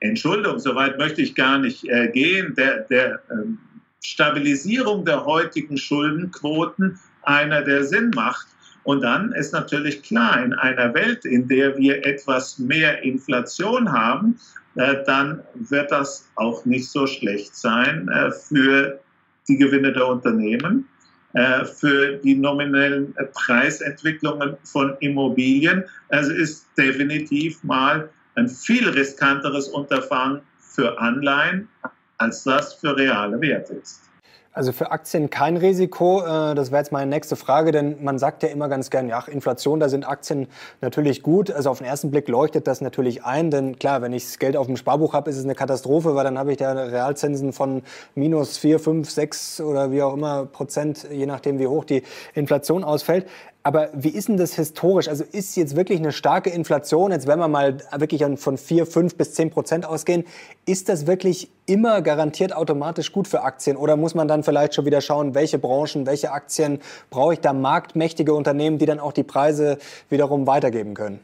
[0.02, 3.60] Entschuldung, soweit möchte ich gar nicht äh, gehen, der, der ähm,
[4.04, 8.48] Stabilisierung der heutigen Schuldenquoten einer, der Sinn macht.
[8.84, 14.40] Und dann ist natürlich klar, in einer Welt, in der wir etwas mehr Inflation haben,
[14.76, 19.00] äh, dann wird das auch nicht so schlecht sein äh, für
[19.48, 20.88] die Gewinne der Unternehmen,
[21.34, 25.84] äh, für die nominellen Preisentwicklungen von Immobilien.
[26.10, 31.68] Also ist definitiv mal ein viel riskanteres Unterfangen für Anleihen,
[32.18, 34.02] als das für reale Werte ist.
[34.54, 36.22] Also für Aktien kein Risiko.
[36.24, 39.24] Äh, das wäre jetzt meine nächste Frage, denn man sagt ja immer ganz gern, ja,
[39.24, 40.48] Inflation, da sind Aktien
[40.82, 41.50] natürlich gut.
[41.52, 44.58] Also auf den ersten Blick leuchtet das natürlich ein, denn klar, wenn ich das Geld
[44.58, 47.82] auf dem Sparbuch habe, ist es eine Katastrophe, weil dann habe ich da Realzinsen von
[48.14, 52.84] minus vier, fünf, sechs oder wie auch immer Prozent, je nachdem wie hoch die Inflation
[52.84, 53.28] ausfällt.
[53.64, 55.08] Aber wie ist denn das historisch?
[55.08, 59.16] Also ist jetzt wirklich eine starke Inflation, jetzt wenn wir mal wirklich von 4, 5
[59.16, 60.26] bis 10 Prozent ausgehen,
[60.66, 63.78] ist das wirklich immer garantiert automatisch gut für Aktien?
[63.78, 66.80] Oder muss man dann vielleicht schon wieder schauen, welche Branchen, welche Aktien
[67.12, 69.78] brauche ich da marktmächtige Unternehmen, die dann auch die Preise
[70.10, 71.20] wiederum weitergeben können?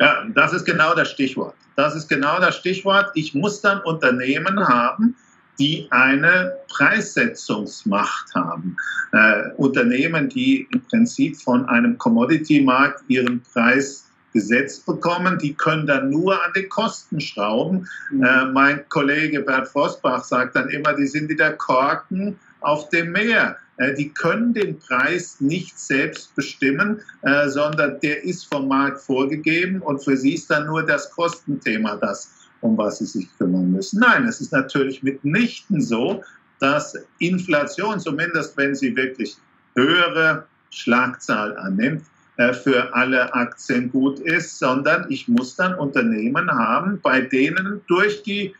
[0.00, 1.54] Ja, das ist genau das Stichwort.
[1.76, 3.10] Das ist genau das Stichwort.
[3.14, 5.14] Ich muss dann Unternehmen haben,
[5.58, 8.76] die eine Preissetzungsmacht haben.
[9.12, 16.10] Äh, Unternehmen, die im Prinzip von einem Commodity-Markt ihren Preis gesetzt bekommen, die können dann
[16.10, 17.88] nur an den Kosten schrauben.
[18.10, 18.24] Mhm.
[18.24, 23.12] Äh, mein Kollege Bert Vosbach sagt dann immer, die sind wie der Korken auf dem
[23.12, 23.56] Meer.
[23.76, 29.80] Äh, die können den Preis nicht selbst bestimmen, äh, sondern der ist vom Markt vorgegeben
[29.80, 32.30] und für sie ist dann nur das Kostenthema das
[32.64, 34.00] um was sie sich kümmern müssen.
[34.00, 36.24] Nein, es ist natürlich mitnichten so,
[36.60, 39.36] dass Inflation, zumindest wenn sie wirklich
[39.74, 42.02] höhere Schlagzahl annimmt,
[42.38, 48.22] äh, für alle Aktien gut ist, sondern ich muss dann Unternehmen haben, bei denen durch
[48.22, 48.54] die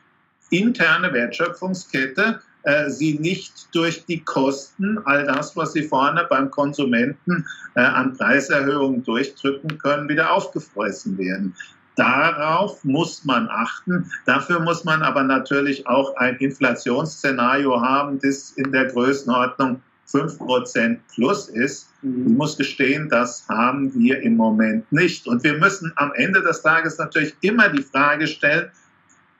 [0.50, 7.46] interne Wertschöpfungskette äh, sie nicht durch die Kosten, all das, was sie vorne beim Konsumenten
[7.74, 11.54] äh, an Preiserhöhungen durchdrücken können, wieder aufgefressen werden.
[11.96, 14.11] Darauf muss man achten.
[14.26, 19.80] Dafür muss man aber natürlich auch ein Inflationsszenario haben, das in der Größenordnung
[20.12, 21.88] 5% plus ist.
[22.02, 22.26] Mhm.
[22.26, 25.26] Ich muss gestehen, das haben wir im Moment nicht.
[25.26, 28.70] Und wir müssen am Ende des Tages natürlich immer die Frage stellen,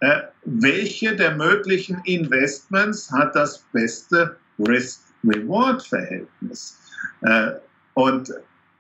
[0.01, 6.79] äh, welche der möglichen Investments hat das beste Risk-Reward-Verhältnis?
[7.23, 7.53] Äh,
[7.95, 8.31] und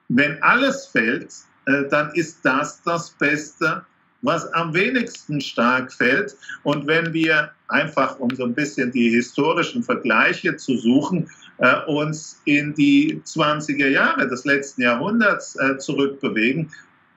[0.08, 1.32] wenn alles fällt,
[1.66, 3.84] äh, dann ist das das Beste,
[4.22, 6.36] was am wenigsten stark fällt.
[6.62, 12.40] Und wenn wir einfach, um so ein bisschen die historischen Vergleiche zu suchen, äh, uns
[12.46, 16.70] in die 20er Jahre des letzten Jahrhunderts äh, zurückbewegen,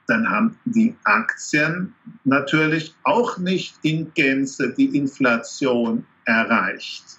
[0.07, 7.16] dann haben die Aktien natürlich auch nicht in Gänze die Inflation erreicht.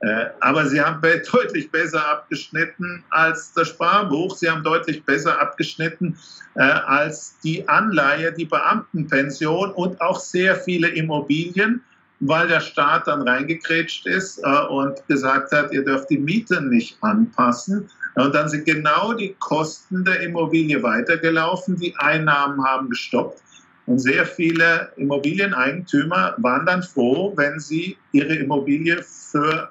[0.00, 4.36] Äh, aber sie haben deutlich besser abgeschnitten als das Sparbuch.
[4.36, 6.18] Sie haben deutlich besser abgeschnitten
[6.56, 11.80] äh, als die Anleihe, die Beamtenpension und auch sehr viele Immobilien,
[12.20, 16.96] weil der Staat dann reingekrätscht ist äh, und gesagt hat, ihr dürft die Miete nicht
[17.02, 17.88] anpassen.
[18.14, 23.42] Und dann sind genau die Kosten der Immobilie weitergelaufen, die Einnahmen haben gestoppt.
[23.86, 29.70] Und sehr viele Immobilieneigentümer waren dann froh, wenn sie ihre Immobilie für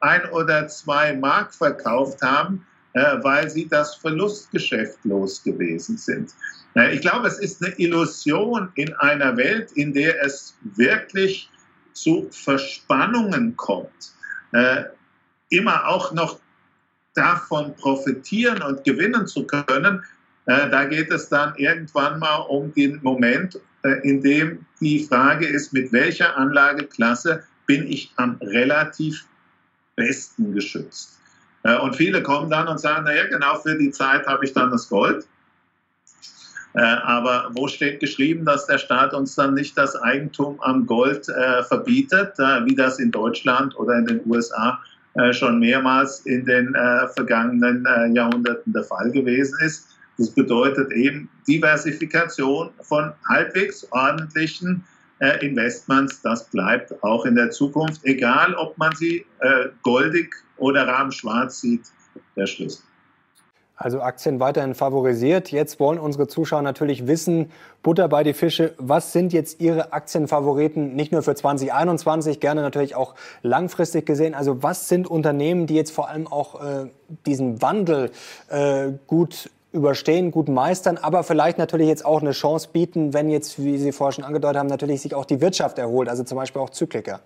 [0.00, 6.32] ein oder zwei Mark verkauft haben, äh, weil sie das Verlustgeschäft los gewesen sind.
[6.74, 11.50] Äh, ich glaube, es ist eine Illusion in einer Welt, in der es wirklich
[11.92, 14.14] zu Verspannungen kommt,
[14.52, 14.84] äh,
[15.50, 16.40] immer auch noch
[17.14, 20.02] davon profitieren und gewinnen zu können,
[20.44, 23.58] da geht es dann irgendwann mal um den Moment,
[24.04, 29.24] in dem die Frage ist, mit welcher Anlageklasse bin ich am relativ
[29.96, 31.18] besten geschützt.
[31.64, 34.70] Äh, und viele kommen dann und sagen, naja, genau für die Zeit habe ich dann
[34.70, 35.26] das Gold.
[36.78, 42.36] Aber wo steht geschrieben, dass der Staat uns dann nicht das Eigentum am Gold verbietet,
[42.36, 44.78] wie das in Deutschland oder in den USA
[45.16, 49.88] äh, schon mehrmals in den äh, vergangenen äh, Jahrhunderten der Fall gewesen ist.
[50.18, 54.84] Das bedeutet eben Diversifikation von halbwegs ordentlichen
[55.40, 56.20] Investments.
[56.22, 59.24] Das bleibt auch in der Zukunft, egal ob man sie
[59.82, 61.82] goldig oder rahmschwarz sieht,
[62.36, 62.82] der Schlüssel.
[63.78, 65.52] Also Aktien weiterhin favorisiert.
[65.52, 67.52] Jetzt wollen unsere Zuschauer natürlich wissen,
[67.82, 72.94] Butter bei die Fische, was sind jetzt Ihre Aktienfavoriten, nicht nur für 2021, gerne natürlich
[72.94, 74.34] auch langfristig gesehen.
[74.34, 76.86] Also was sind Unternehmen, die jetzt vor allem auch äh,
[77.26, 78.10] diesen Wandel
[78.48, 83.62] äh, gut überstehen, gut meistern, aber vielleicht natürlich jetzt auch eine Chance bieten, wenn jetzt,
[83.62, 86.60] wie Sie vorher schon angedeutet haben, natürlich sich auch die Wirtschaft erholt, also zum Beispiel
[86.60, 87.20] auch Zykliker.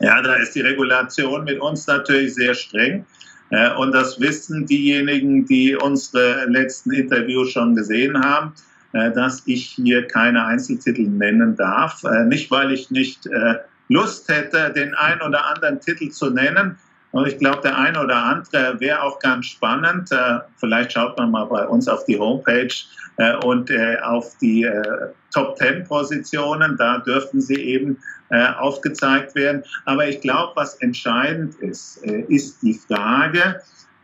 [0.00, 3.04] Ja, da ist die Regulation mit uns natürlich sehr streng.
[3.50, 8.52] Äh, und das wissen diejenigen, die unsere letzten Interviews schon gesehen haben,
[8.92, 12.04] äh, dass ich hier keine Einzeltitel nennen darf.
[12.04, 13.28] Äh, nicht, weil ich nicht
[13.90, 16.78] Lust hätte, den einen oder anderen Titel zu nennen.
[17.12, 20.10] Und ich glaube, der eine oder andere wäre auch ganz spannend.
[20.56, 22.74] Vielleicht schaut man mal bei uns auf die Homepage
[23.42, 23.70] und
[24.02, 24.70] auf die
[25.32, 26.76] Top Ten Positionen.
[26.76, 27.98] Da dürften sie eben
[28.30, 29.64] äh, aufgezeigt werden.
[29.86, 33.62] Aber ich glaube, was entscheidend ist, äh, ist die Frage,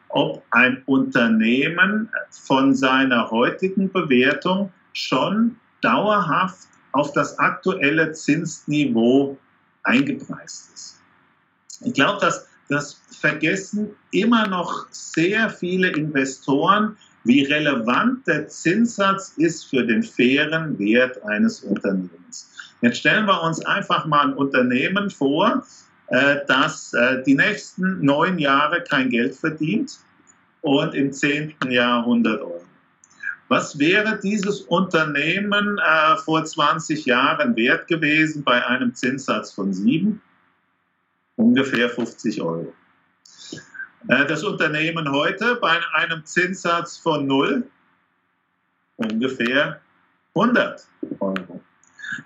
[0.08, 9.36] ob ein Unternehmen von seiner heutigen Bewertung schon dauerhaft auf das aktuelle Zinsniveau
[9.82, 11.02] eingepreist ist.
[11.82, 19.64] Ich glaube, dass das vergessen immer noch sehr viele Investoren, wie relevant der Zinssatz ist
[19.64, 22.50] für den fairen Wert eines Unternehmens.
[22.82, 25.64] Jetzt stellen wir uns einfach mal ein Unternehmen vor,
[26.08, 29.98] äh, das äh, die nächsten neun Jahre kein Geld verdient
[30.60, 32.64] und im zehnten Jahr 100 Euro.
[33.48, 40.20] Was wäre dieses Unternehmen äh, vor 20 Jahren wert gewesen bei einem Zinssatz von 7?
[41.36, 42.72] Ungefähr 50 Euro.
[44.06, 47.66] Das Unternehmen heute bei einem Zinssatz von 0?
[48.96, 49.80] Ungefähr
[50.34, 50.86] 100
[51.20, 51.60] Euro.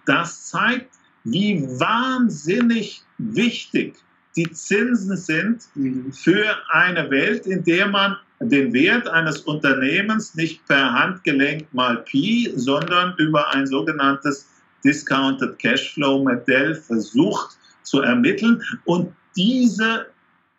[0.07, 0.91] Das zeigt,
[1.25, 3.97] wie wahnsinnig wichtig
[4.37, 5.69] die Zinsen sind
[6.15, 12.53] für eine Welt, in der man den Wert eines Unternehmens nicht per Handgelenk mal Pi,
[12.55, 14.49] sondern über ein sogenanntes
[14.85, 17.57] Discounted Cashflow Modell versucht
[17.89, 18.63] zu ermitteln.
[18.85, 20.07] Und diese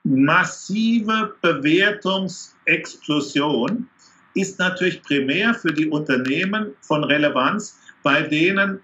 [0.04, 3.88] massive Bewertungsexplosion
[4.34, 8.80] ist natürlich primär für die Unternehmen von Relevanz, bei denen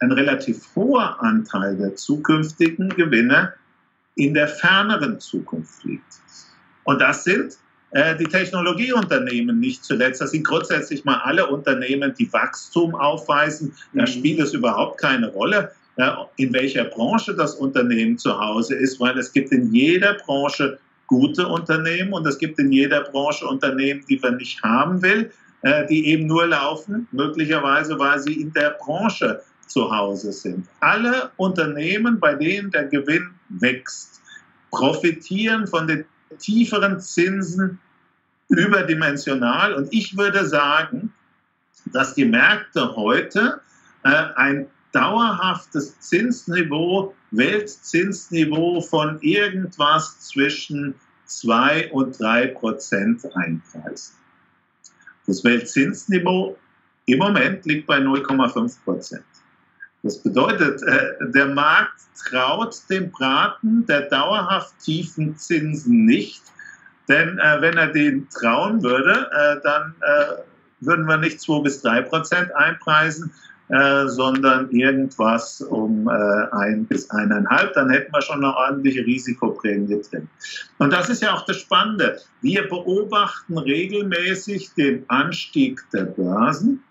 [0.00, 3.54] ein relativ hoher Anteil der zukünftigen Gewinne
[4.16, 6.20] in der ferneren Zukunft liegt.
[6.84, 7.56] Und das sind
[7.92, 10.20] äh, die Technologieunternehmen nicht zuletzt.
[10.20, 13.74] Das sind grundsätzlich mal alle Unternehmen, die Wachstum aufweisen.
[13.92, 14.06] Da mhm.
[14.06, 15.72] spielt es überhaupt keine Rolle,
[16.36, 21.46] in welcher Branche das Unternehmen zu Hause ist, weil es gibt in jeder Branche gute
[21.46, 25.30] Unternehmen und es gibt in jeder Branche Unternehmen, die man nicht haben will,
[25.62, 30.66] äh, die eben nur laufen, möglicherweise, weil sie in der Branche zu Hause sind.
[30.80, 34.22] Alle Unternehmen, bei denen der Gewinn wächst,
[34.70, 36.04] profitieren von den
[36.38, 37.78] tieferen Zinsen
[38.48, 39.74] überdimensional.
[39.74, 41.12] Und ich würde sagen,
[41.86, 43.60] dass die Märkte heute
[44.04, 50.94] äh, ein dauerhaftes Zinsniveau, Weltzinsniveau von irgendwas zwischen
[51.26, 54.16] 2 und 3 Prozent einpreisen.
[55.26, 56.56] Das Weltzinsniveau
[57.06, 59.24] im Moment liegt bei 0,5 Prozent.
[60.02, 66.42] Das bedeutet, äh, der Markt traut dem Braten der dauerhaft tiefen Zinsen nicht,
[67.08, 69.94] denn äh, wenn er den trauen würde, äh, dann
[70.80, 73.32] würden wir nicht 2 bis 3 Prozent einpreisen,
[73.70, 76.12] äh, sondern irgendwas um äh,
[76.52, 80.28] ein bis eineinhalb, dann hätten wir schon eine ordentliche Risikoprämie drin.
[80.78, 82.18] Und das ist ja auch das Spannende.
[82.42, 86.82] Wir beobachten regelmäßig den Anstieg der Börsen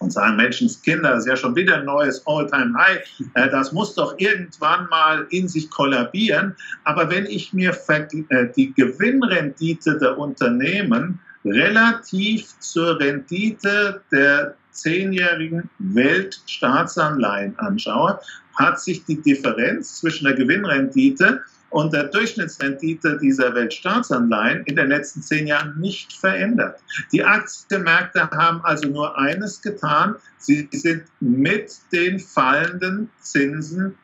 [0.00, 3.02] und sagen, Menschenskinder, das ist ja schon wieder ein neues All-Time-High,
[3.34, 6.56] äh, das muss doch irgendwann mal in sich kollabieren.
[6.84, 17.58] Aber wenn ich mir äh, die Gewinnrendite der Unternehmen relativ zur Rendite der zehnjährigen Weltstaatsanleihen
[17.58, 18.20] anschaue,
[18.54, 25.22] hat sich die Differenz zwischen der Gewinnrendite und der Durchschnittsrendite dieser Weltstaatsanleihen in den letzten
[25.22, 26.80] zehn Jahren nicht verändert.
[27.12, 33.94] Die Aktienmärkte haben also nur eines getan, sie sind mit den fallenden Zinsen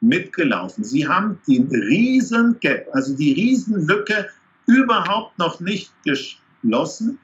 [0.00, 0.84] mitgelaufen.
[0.84, 4.28] Sie haben den riesen Gap, also die Riesenlücke
[4.66, 7.18] überhaupt noch nicht geschlossen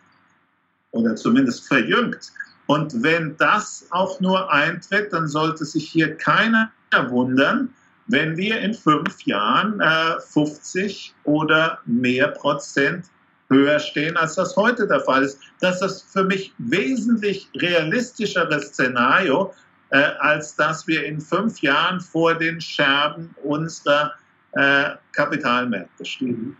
[0.90, 2.32] oder zumindest verjüngt.
[2.66, 6.70] Und wenn das auch nur eintritt, dann sollte sich hier keiner
[7.08, 7.70] wundern,
[8.06, 13.06] wenn wir in fünf Jahren äh, 50 oder mehr Prozent
[13.48, 15.38] höher stehen, als das heute der Fall ist.
[15.60, 19.52] Das ist für mich wesentlich realistischere Szenario,
[19.90, 24.12] äh, als dass wir in fünf Jahren vor den Scherben unserer
[24.52, 26.56] äh, Kapitalmärkte stehen.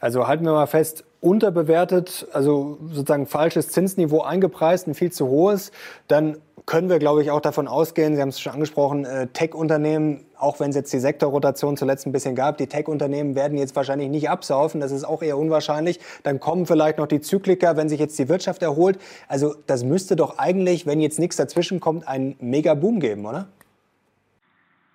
[0.00, 5.72] Also halten wir mal fest, unterbewertet, also sozusagen falsches Zinsniveau eingepreist, ein viel zu hohes,
[6.06, 10.26] dann können wir, glaube ich, auch davon ausgehen, Sie haben es schon angesprochen, äh, Tech-Unternehmen,
[10.38, 14.10] auch wenn es jetzt die Sektorrotation zuletzt ein bisschen gab, die Tech-Unternehmen werden jetzt wahrscheinlich
[14.10, 15.98] nicht absaufen, das ist auch eher unwahrscheinlich.
[16.24, 18.98] Dann kommen vielleicht noch die Zykliker, wenn sich jetzt die Wirtschaft erholt.
[19.26, 23.48] Also das müsste doch eigentlich, wenn jetzt nichts dazwischen kommt, einen Mega-Boom geben, oder?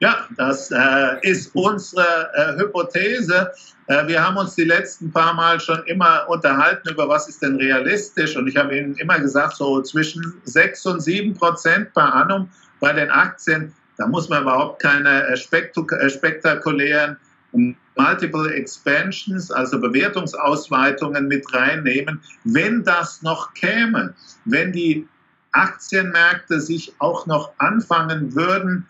[0.02, 3.52] Ja, das äh, ist unsere äh, Hypothese.
[3.88, 7.58] Äh, wir haben uns die letzten paar Mal schon immer unterhalten über was ist denn
[7.58, 8.38] realistisch.
[8.38, 12.94] Und ich habe Ihnen immer gesagt, so zwischen 6 und 7 Prozent per annum bei
[12.94, 17.18] den Aktien, da muss man überhaupt keine äh, äh, spektakulären
[17.98, 22.22] Multiple Expansions, also Bewertungsausweitungen mit reinnehmen.
[22.46, 24.14] Wenn das noch käme,
[24.46, 25.06] wenn die
[25.52, 28.86] Aktienmärkte sich auch noch anfangen würden,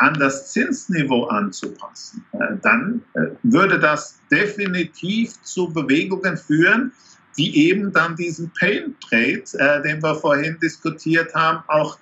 [0.00, 6.92] an das Zinsniveau anzupassen, äh, dann äh, würde das definitiv zu Bewegungen führen,
[7.36, 11.98] die eben dann diesen Pain Trade, äh, den wir vorhin diskutiert haben, auch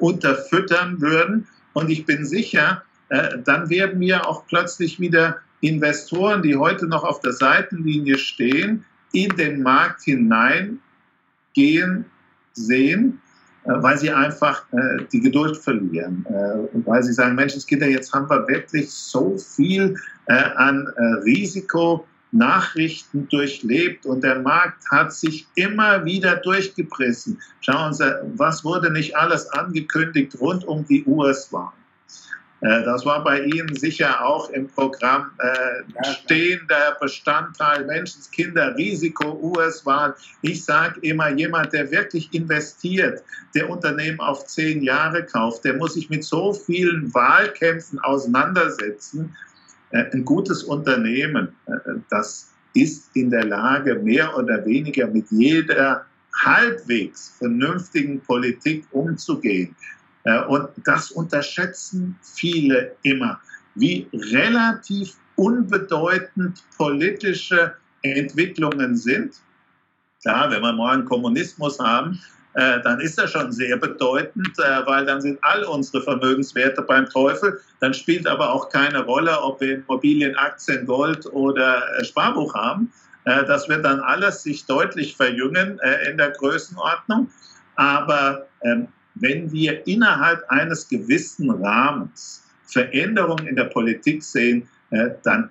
[0.00, 1.46] unterfüttern würden.
[1.72, 7.20] Und ich bin sicher, dann werden wir auch plötzlich wieder Investoren, die heute noch auf
[7.20, 10.80] der Seitenlinie stehen, in den Markt hineingehen
[12.54, 13.20] sehen
[13.64, 16.26] weil sie einfach äh, die Geduld verlieren.
[16.28, 19.96] Äh, weil sie sagen, Menschenskinder, jetzt haben wir wirklich so viel
[20.26, 27.40] äh, an äh, Risikonachrichten durchlebt und der Markt hat sich immer wieder durchgeprissen.
[27.60, 31.72] Schauen Sie, was wurde nicht alles angekündigt rund um die US-Wahl?
[32.62, 40.14] Äh, das war bei Ihnen sicher auch im Programm äh, stehender Bestandteil Menschenskinder, Risiko, US-Wahl.
[40.42, 43.22] Ich sage immer, jemand, der wirklich investiert,
[43.54, 49.36] der Unternehmen auf zehn Jahre kauft, der muss sich mit so vielen Wahlkämpfen auseinandersetzen.
[49.90, 51.72] Äh, ein gutes Unternehmen, äh,
[52.10, 56.06] das ist in der Lage, mehr oder weniger mit jeder
[56.44, 59.76] halbwegs vernünftigen Politik umzugehen.
[60.24, 63.40] Äh, und das unterschätzen viele immer,
[63.74, 69.34] wie relativ unbedeutend politische Entwicklungen sind.
[70.22, 72.20] Klar, wenn wir morgen Kommunismus haben,
[72.54, 77.08] äh, dann ist das schon sehr bedeutend, äh, weil dann sind all unsere Vermögenswerte beim
[77.08, 77.60] Teufel.
[77.80, 82.92] Dann spielt aber auch keine Rolle, ob wir Immobilien, Aktien, Gold oder Sparbuch haben.
[83.24, 85.78] Das wird dann alles sich deutlich verjüngen
[86.10, 87.30] in der Größenordnung.
[87.76, 95.50] Aber ähm, wenn wir innerhalb eines gewissen Rahmens Veränderungen in der Politik sehen, äh, dann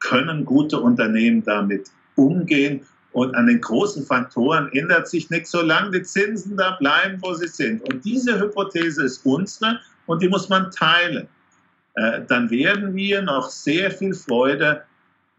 [0.00, 2.80] können gute Unternehmen damit umgehen.
[3.12, 7.48] Und an den großen Faktoren ändert sich nichts, solange die Zinsen da bleiben, wo sie
[7.48, 7.82] sind.
[7.92, 11.28] Und diese Hypothese ist unsere und die muss man teilen.
[11.94, 14.82] Äh, dann werden wir noch sehr viel Freude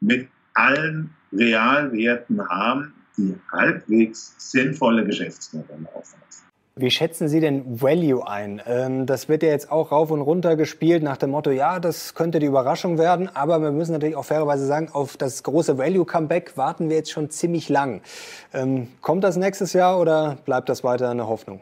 [0.01, 6.43] mit allen Realwerten haben, die halbwegs sinnvolle Geschäftsmodelle aufweisen.
[6.76, 8.59] Wie schätzen Sie denn Value ein?
[8.65, 12.15] Ähm, das wird ja jetzt auch rauf und runter gespielt nach dem Motto, ja, das
[12.15, 16.57] könnte die Überraschung werden, aber wir müssen natürlich auch fairerweise sagen, auf das große Value-Comeback
[16.57, 18.01] warten wir jetzt schon ziemlich lang.
[18.55, 21.61] Ähm, kommt das nächstes Jahr oder bleibt das weiter eine Hoffnung?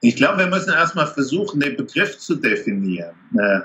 [0.00, 3.14] Ich glaube, wir müssen erstmal versuchen, den Begriff zu definieren.
[3.38, 3.60] Äh,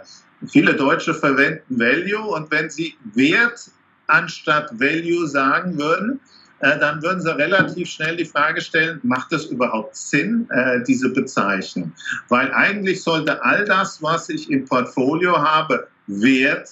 [0.46, 3.72] viele Deutsche verwenden Value und wenn sie Wert
[4.08, 6.20] anstatt Value sagen würden,
[6.62, 11.94] dann würden Sie relativ schnell die Frage stellen, macht es überhaupt Sinn, äh, diese Bezeichnung?
[12.28, 16.72] Weil eigentlich sollte all das, was ich im Portfolio habe, Wert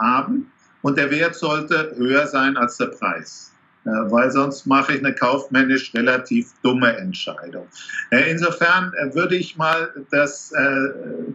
[0.00, 0.50] haben
[0.82, 3.52] und der Wert sollte höher sein als der Preis.
[3.84, 7.66] Äh, weil sonst mache ich eine kaufmännisch relativ dumme Entscheidung.
[8.10, 10.52] Insofern würde ich mal das,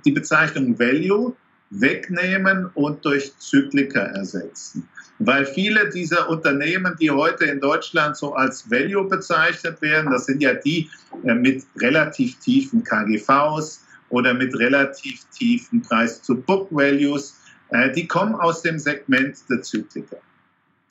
[0.06, 1.36] die Bezeichnung Value
[1.70, 4.88] wegnehmen und durch Zyklika ersetzen.
[5.20, 10.42] Weil viele dieser Unternehmen, die heute in Deutschland so als Value bezeichnet werden, das sind
[10.42, 10.90] ja die
[11.26, 17.36] äh, mit relativ tiefen KGVs oder mit relativ tiefen Preis-to-Book-Values,
[17.70, 20.18] äh, die kommen aus dem Segment der Zyklika.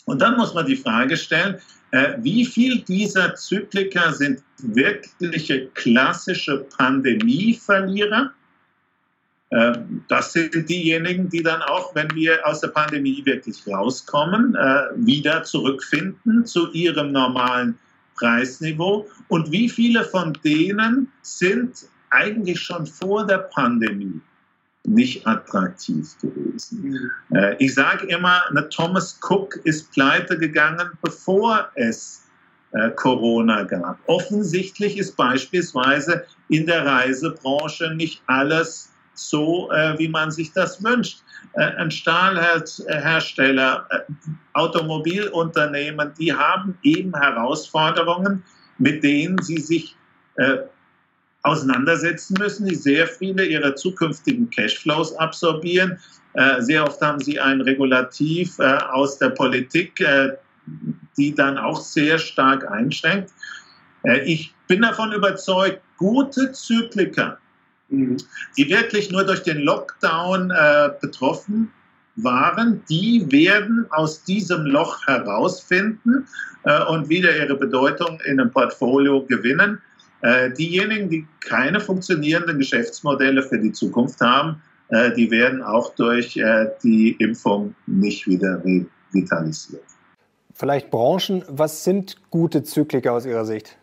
[0.04, 1.56] Und dann muss man die Frage stellen,
[1.90, 8.32] äh, wie viel dieser Zyklika sind wirkliche klassische Pandemieverlierer
[9.50, 15.42] das sind diejenigen, die dann auch, wenn wir aus der Pandemie wirklich rauskommen, äh, wieder
[15.42, 17.78] zurückfinden zu ihrem normalen
[18.16, 19.08] Preisniveau.
[19.28, 24.20] Und wie viele von denen sind eigentlich schon vor der Pandemie
[24.84, 27.10] nicht attraktiv gewesen?
[27.34, 32.28] Äh, ich sage immer, eine Thomas Cook ist pleite gegangen, bevor es
[32.72, 33.98] äh, Corona gab.
[34.06, 38.87] Offensichtlich ist beispielsweise in der Reisebranche nicht alles
[39.18, 41.22] so, äh, wie man sich das wünscht.
[41.54, 44.00] Äh, ein Stahlhersteller, äh,
[44.54, 48.42] Automobilunternehmen, die haben eben Herausforderungen,
[48.78, 49.96] mit denen sie sich
[50.36, 50.58] äh,
[51.42, 55.98] auseinandersetzen müssen, die sehr viele ihrer zukünftigen Cashflows absorbieren.
[56.34, 60.04] Äh, sehr oft haben sie ein Regulativ äh, aus der Politik,
[61.16, 63.30] die dann auch sehr stark einschränkt.
[64.26, 67.38] ich bin davon überzeugt, gute Zykliker,
[67.90, 71.72] die wirklich nur durch den Lockdown äh, betroffen
[72.16, 76.26] waren, die werden aus diesem Loch herausfinden
[76.64, 79.80] äh, und wieder ihre Bedeutung in einem Portfolio gewinnen.
[80.22, 86.36] Äh, diejenigen, die keine funktionierenden Geschäftsmodelle für die Zukunft haben, äh, die werden auch durch
[86.36, 89.82] äh, die Impfung nicht wieder revitalisiert.
[90.54, 93.78] Vielleicht Branchen, was sind gute Zykliker aus Ihrer Sicht?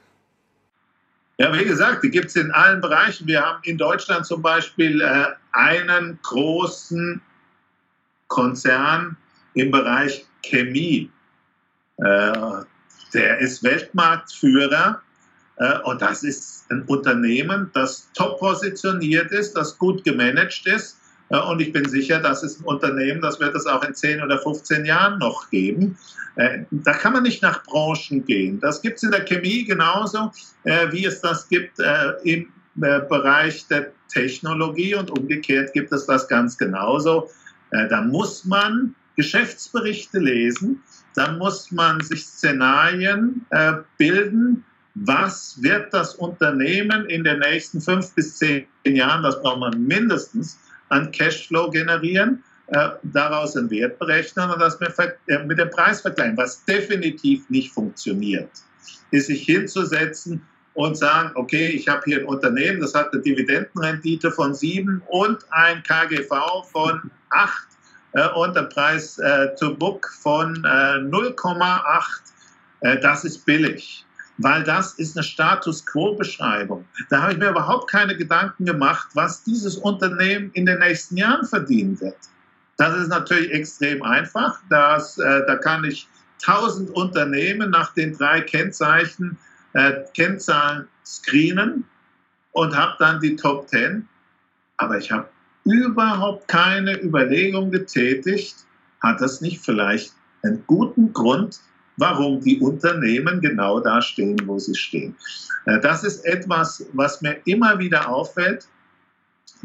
[1.38, 3.28] Ja, wie gesagt, die gibt es in allen Bereichen.
[3.28, 7.22] Wir haben in Deutschland zum Beispiel äh, einen großen
[8.28, 9.18] Konzern
[9.54, 11.12] im Bereich Chemie.
[11.98, 12.34] Äh,
[13.14, 15.02] der ist Weltmarktführer
[15.58, 20.98] äh, und das ist ein Unternehmen, das top positioniert ist, das gut gemanagt ist
[21.30, 24.38] und ich bin sicher, das ist ein Unternehmen, das wird es auch in 10 oder
[24.38, 25.98] 15 Jahren noch geben.
[26.36, 28.60] Äh, da kann man nicht nach Branchen gehen.
[28.60, 30.32] Das gibt es in der Chemie genauso,
[30.64, 36.28] äh, wie es das gibt äh, im Bereich der Technologie und umgekehrt gibt es das
[36.28, 37.30] ganz genauso.
[37.72, 40.84] Da muss man Geschäftsberichte lesen,
[41.16, 43.46] da muss man sich Szenarien
[43.98, 49.82] bilden, was wird das Unternehmen in den nächsten fünf bis zehn Jahren, das braucht man
[49.82, 50.60] mindestens,
[50.90, 54.94] an Cashflow generieren, äh, daraus einen Wert berechnen und das mit,
[55.28, 56.38] äh, mit dem Preis vergleichen.
[56.38, 58.50] Was definitiv nicht funktioniert,
[59.12, 60.42] ist sich hinzusetzen
[60.74, 65.46] und sagen, okay, ich habe hier ein Unternehmen, das hat eine Dividendenrendite von 7 und
[65.52, 67.68] ein KGV von 8
[68.14, 72.04] äh, und ein Preis äh, to Book von äh, 0,8.
[72.82, 74.05] Äh, das ist billig
[74.38, 76.86] weil das ist eine Status Quo-Beschreibung.
[77.10, 81.46] Da habe ich mir überhaupt keine Gedanken gemacht, was dieses Unternehmen in den nächsten Jahren
[81.46, 82.18] verdienen wird.
[82.78, 84.60] Das ist natürlich extrem einfach.
[84.70, 86.08] Das, äh, da kann ich
[86.44, 89.38] tausend Unternehmen nach den drei Kennzeichen,
[89.74, 91.86] äh, Kennzahlen screenen
[92.52, 94.08] und habe dann die Top Ten.
[94.78, 95.30] Aber ich habe
[95.64, 98.56] überhaupt keine Überlegung getätigt,
[99.02, 100.14] hat das nicht vielleicht
[100.44, 101.60] einen guten Grund,
[101.98, 105.16] warum die Unternehmen genau da stehen, wo sie stehen.
[105.66, 108.68] Äh, das ist etwas, was mir immer wieder auffällt,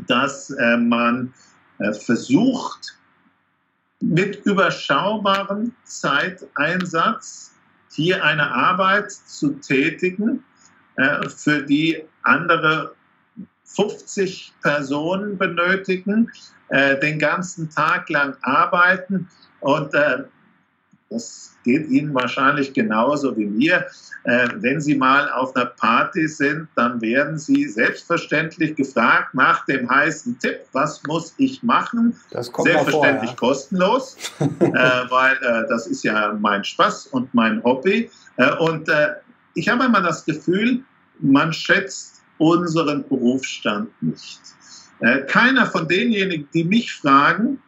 [0.07, 1.33] dass äh, man
[1.79, 2.97] äh, versucht,
[4.03, 7.55] mit überschaubarem Zeiteinsatz
[7.93, 10.43] hier eine Arbeit zu tätigen,
[11.37, 12.95] für die andere
[13.65, 16.31] 50 Personen benötigen,
[16.71, 19.29] den ganzen Tag lang arbeiten
[19.61, 19.93] und
[21.11, 23.87] das geht Ihnen wahrscheinlich genauso wie mir.
[24.25, 29.91] Äh, wenn Sie mal auf einer Party sind, dann werden Sie selbstverständlich gefragt nach dem
[29.91, 32.19] heißen Tipp, was muss ich machen?
[32.31, 33.55] Das kommt selbstverständlich vor, ja.
[33.55, 38.11] kostenlos, äh, weil äh, das ist ja mein Spaß und mein Hobby.
[38.37, 39.15] Äh, und äh,
[39.55, 40.83] ich habe immer das Gefühl,
[41.19, 44.41] man schätzt unseren Berufsstand nicht.
[45.01, 47.61] Äh, keiner von denjenigen, die mich fragen,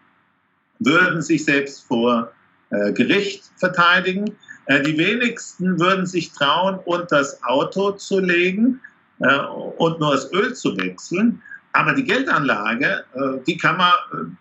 [0.79, 2.33] würden sich selbst vor
[2.73, 4.35] äh, Gericht verteidigen.
[4.67, 8.81] Äh, die wenigsten würden sich trauen, unter das Auto zu legen
[9.21, 9.39] äh,
[9.77, 11.43] und nur das Öl zu wechseln.
[11.75, 13.03] Aber die Geldanlage,
[13.47, 13.93] die kann man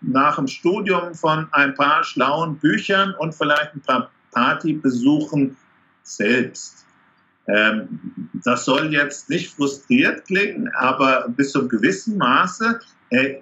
[0.02, 5.56] nach dem Studium von ein paar schlauen Büchern und vielleicht ein paar Partybesuchen
[6.04, 6.86] selbst.
[7.48, 8.02] Ähm,
[8.44, 12.82] das soll jetzt nicht frustriert klingen, aber bis zu einem gewissen Maße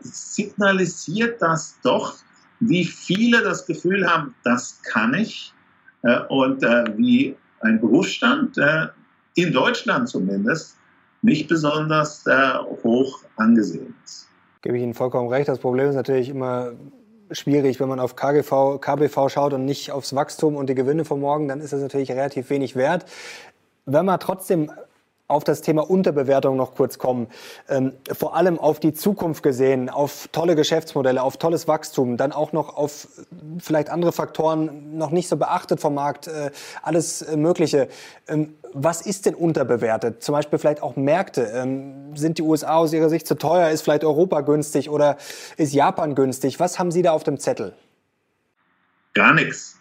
[0.01, 2.15] signalisiert das doch,
[2.59, 5.53] wie viele das Gefühl haben, das kann ich
[6.03, 8.87] äh, und äh, wie ein Berufsstand äh,
[9.35, 10.75] in Deutschland zumindest
[11.21, 12.53] nicht besonders äh,
[12.83, 14.27] hoch angesehen ist.
[14.61, 15.47] Gebe ich Ihnen vollkommen recht.
[15.47, 16.73] Das Problem ist natürlich immer
[17.31, 21.19] schwierig, wenn man auf KGV, KBV schaut und nicht aufs Wachstum und die Gewinne von
[21.19, 23.05] morgen, dann ist das natürlich relativ wenig wert.
[23.85, 24.71] Wenn man trotzdem
[25.29, 27.27] auf das Thema Unterbewertung noch kurz kommen.
[27.69, 32.51] Ähm, vor allem auf die Zukunft gesehen, auf tolle Geschäftsmodelle, auf tolles Wachstum, dann auch
[32.51, 33.07] noch auf
[33.59, 36.49] vielleicht andere Faktoren noch nicht so beachtet vom Markt, äh,
[36.81, 37.89] alles äh, Mögliche.
[38.27, 40.23] Ähm, was ist denn unterbewertet?
[40.23, 41.43] Zum Beispiel vielleicht auch Märkte.
[41.53, 43.69] Ähm, sind die USA aus Ihrer Sicht zu teuer?
[43.69, 45.17] Ist vielleicht Europa günstig oder
[45.57, 46.59] ist Japan günstig?
[46.59, 47.73] Was haben Sie da auf dem Zettel?
[49.13, 49.77] Gar nichts.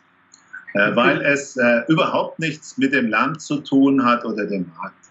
[0.75, 5.08] Äh, weil es äh, überhaupt nichts mit dem Land zu tun hat oder dem Markt.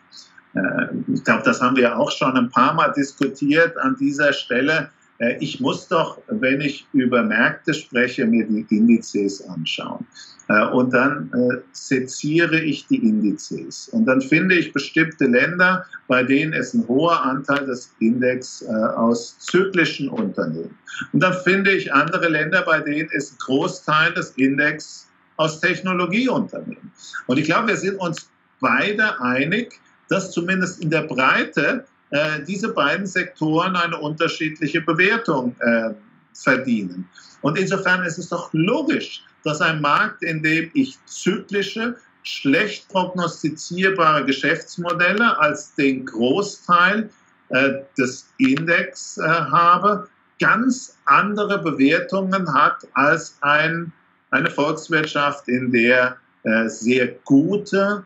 [0.57, 4.89] Äh, ich glaube, das haben wir auch schon ein paar Mal diskutiert an dieser Stelle.
[5.19, 10.05] Äh, ich muss doch, wenn ich über Märkte spreche, mir die Indizes anschauen.
[10.49, 11.31] Äh, und dann
[11.73, 13.89] seziere ich die Indizes.
[13.89, 19.37] Und dann finde ich bestimmte Länder, bei denen es ein hoher Anteil des Index aus
[19.39, 20.77] zyklischen Unternehmen.
[21.11, 26.91] Und dann finde ich andere Länder, bei denen es ein Großteil des Index aus Technologieunternehmen.
[27.27, 28.29] Und ich glaube, wir sind uns
[28.59, 29.79] beide einig,
[30.09, 35.91] dass zumindest in der Breite äh, diese beiden Sektoren eine unterschiedliche Bewertung äh,
[36.33, 37.07] verdienen.
[37.41, 44.25] Und insofern ist es doch logisch, dass ein Markt, in dem ich zyklische, schlecht prognostizierbare
[44.25, 47.09] Geschäftsmodelle als den Großteil
[47.49, 53.91] äh, des Index äh, habe, ganz andere Bewertungen hat als ein,
[54.31, 58.05] eine Volkswirtschaft, in der äh, sehr gute,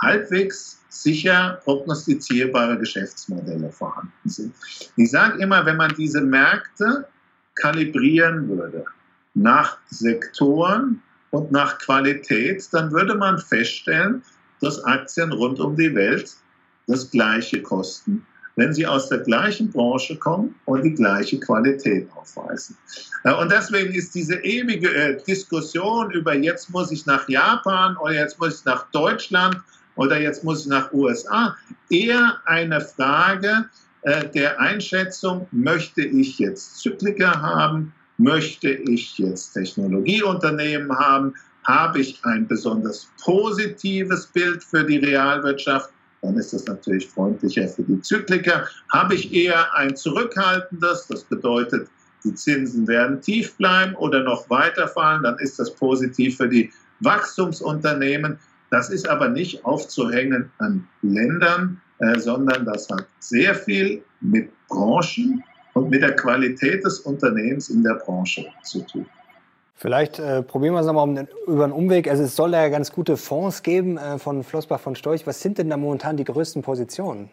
[0.00, 4.54] halbwegs sicher prognostizierbare Geschäftsmodelle vorhanden sind.
[4.96, 7.06] Ich sage immer, wenn man diese Märkte
[7.54, 8.84] kalibrieren würde
[9.34, 14.22] nach Sektoren und nach Qualität, dann würde man feststellen,
[14.60, 16.34] dass Aktien rund um die Welt
[16.86, 18.24] das gleiche kosten,
[18.54, 22.76] wenn sie aus der gleichen Branche kommen und die gleiche Qualität aufweisen.
[23.24, 28.14] Äh, und deswegen ist diese ewige äh, Diskussion über jetzt muss ich nach Japan oder
[28.14, 29.58] jetzt muss ich nach Deutschland
[29.96, 31.56] oder jetzt muss ich nach USA.
[31.90, 33.68] Eher eine Frage
[34.02, 41.34] äh, der Einschätzung, möchte ich jetzt Zykliker haben, möchte ich jetzt Technologieunternehmen haben,
[41.64, 45.90] habe ich ein besonders positives Bild für die Realwirtschaft,
[46.22, 48.66] dann ist das natürlich freundlicher für die Zykliker.
[48.92, 51.88] Habe ich eher ein zurückhaltendes, das bedeutet,
[52.24, 56.72] die Zinsen werden tief bleiben oder noch weiter fallen, dann ist das positiv für die
[57.00, 58.38] Wachstumsunternehmen.
[58.76, 65.42] Das ist aber nicht aufzuhängen an Ländern, äh, sondern das hat sehr viel mit Branchen
[65.72, 69.06] und mit der Qualität des Unternehmens in der Branche zu tun.
[69.76, 72.06] Vielleicht äh, probieren wir es nochmal um über einen Umweg.
[72.06, 75.26] Also es soll ja ganz gute Fonds geben äh, von Flossbach von Storch.
[75.26, 77.30] Was sind denn da momentan die größten Positionen?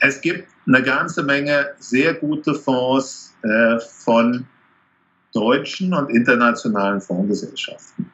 [0.00, 4.48] Es gibt eine ganze Menge sehr gute Fonds äh, von
[5.32, 8.10] deutschen und internationalen Fondsgesellschaften.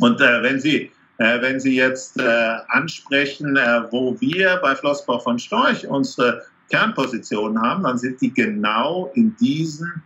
[0.00, 5.22] Und äh, wenn Sie äh, wenn Sie jetzt äh, ansprechen, äh, wo wir bei Flossbach
[5.22, 10.02] von Storch unsere Kernpositionen haben, dann sind die genau in diesen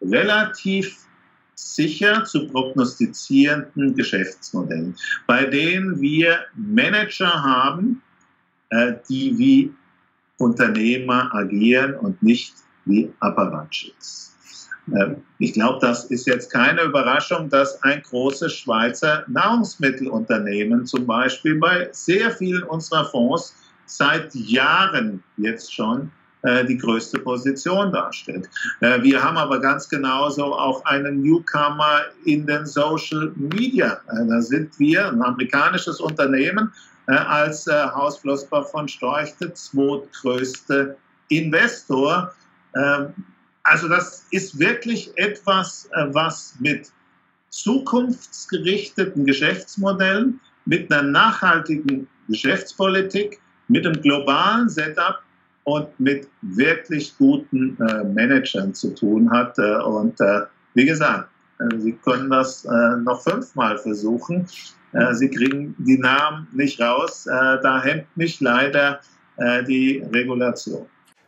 [0.00, 0.96] relativ
[1.54, 4.94] sicher zu prognostizierenden Geschäftsmodellen,
[5.26, 8.02] bei denen wir Manager haben,
[8.70, 9.74] äh, die wie
[10.38, 12.54] Unternehmer agieren und nicht
[12.84, 14.35] wie Apparatschicks.
[14.94, 21.56] Ähm, ich glaube, das ist jetzt keine Überraschung, dass ein großes Schweizer Nahrungsmittelunternehmen zum Beispiel
[21.56, 23.54] bei sehr vielen unserer Fonds
[23.86, 26.10] seit Jahren jetzt schon
[26.46, 28.48] äh, die größte Position darstellt.
[28.80, 34.00] Äh, wir haben aber ganz genauso auch einen Newcomer in den Social Media.
[34.08, 36.72] Äh, da sind wir ein amerikanisches Unternehmen
[37.08, 40.96] als Haus Flossbach von Storch der zweitgrößte
[41.28, 42.32] Investor.
[43.68, 46.90] Also das ist wirklich etwas, was mit
[47.50, 55.20] zukunftsgerichteten Geschäftsmodellen, mit einer nachhaltigen Geschäftspolitik, mit einem globalen Setup
[55.64, 59.58] und mit wirklich guten äh, Managern zu tun hat.
[59.58, 60.42] Äh, und äh,
[60.74, 64.46] wie gesagt, äh, Sie können das äh, noch fünfmal versuchen.
[64.92, 67.24] Äh, Sie kriegen die Namen nicht raus.
[67.24, 69.00] da hemmt mich leider
[69.68, 70.86] die Regulation.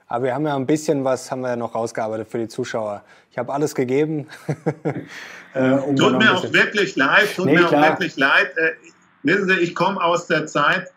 [0.08, 3.04] Aber wir haben ja ein bisschen was haben wir noch rausgearbeitet für die Zuschauer.
[3.30, 4.26] Ich habe alles gegeben.
[5.54, 7.84] um tut mir auch wirklich leid, tut nee, mir klar.
[7.84, 8.50] auch wirklich leid.
[9.22, 10.88] wissen Sie, ich komme aus der Zeit,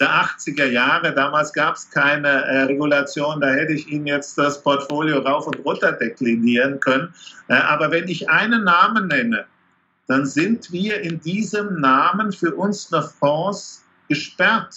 [0.00, 1.14] der 80er Jahre.
[1.14, 5.64] Damals gab es keine äh, Regulation, da hätte ich Ihnen jetzt das Portfolio rauf und
[5.64, 7.14] runter deklinieren können.
[7.48, 9.46] Äh, aber wenn ich einen Namen nenne,
[10.06, 14.74] dann sind wir in diesem Namen für unsere Fonds gesperrt.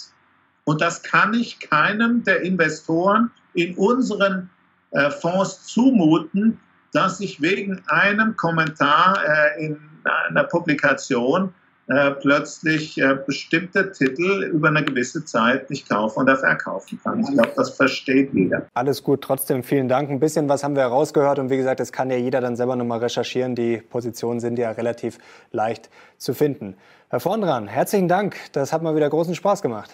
[0.64, 4.50] Und das kann ich keinem der Investoren in unseren
[4.90, 6.58] äh, Fonds zumuten,
[6.92, 11.54] dass ich wegen einem Kommentar äh, in einer Publikation
[11.88, 17.20] äh, plötzlich äh, bestimmte Titel über eine gewisse Zeit nicht kaufen oder verkaufen kann.
[17.20, 18.68] Ich glaube, das versteht jeder.
[18.74, 20.08] Alles gut, trotzdem vielen Dank.
[20.08, 22.76] Ein bisschen was haben wir herausgehört und wie gesagt, das kann ja jeder dann selber
[22.76, 23.56] nochmal recherchieren.
[23.56, 25.18] Die Positionen sind ja relativ
[25.50, 26.76] leicht zu finden.
[27.08, 28.36] Herr Vondran, herzlichen Dank.
[28.52, 29.90] Das hat mal wieder großen Spaß gemacht.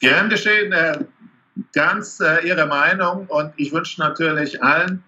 [0.00, 0.72] Gern geschehen.
[0.72, 0.98] Äh,
[1.72, 5.02] ganz Ihre Meinung und ich wünsche natürlich allen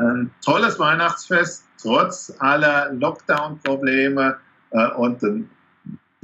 [0.00, 4.36] ein tolles Weihnachtsfest, trotz aller Lockdown-Probleme
[4.70, 5.48] äh, und im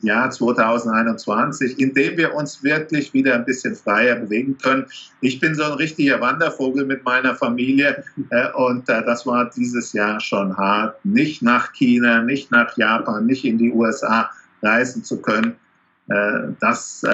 [0.03, 4.87] Jahr 2021, in dem wir uns wirklich wieder ein bisschen freier bewegen können.
[5.23, 9.93] Ich bin so ein richtiger Wandervogel mit meiner Familie äh, und äh, das war dieses
[9.95, 14.31] Jahr schon hart, nicht nach China, nicht nach Japan, nicht in die USA
[14.63, 15.57] reisen zu können.
[16.61, 17.05] das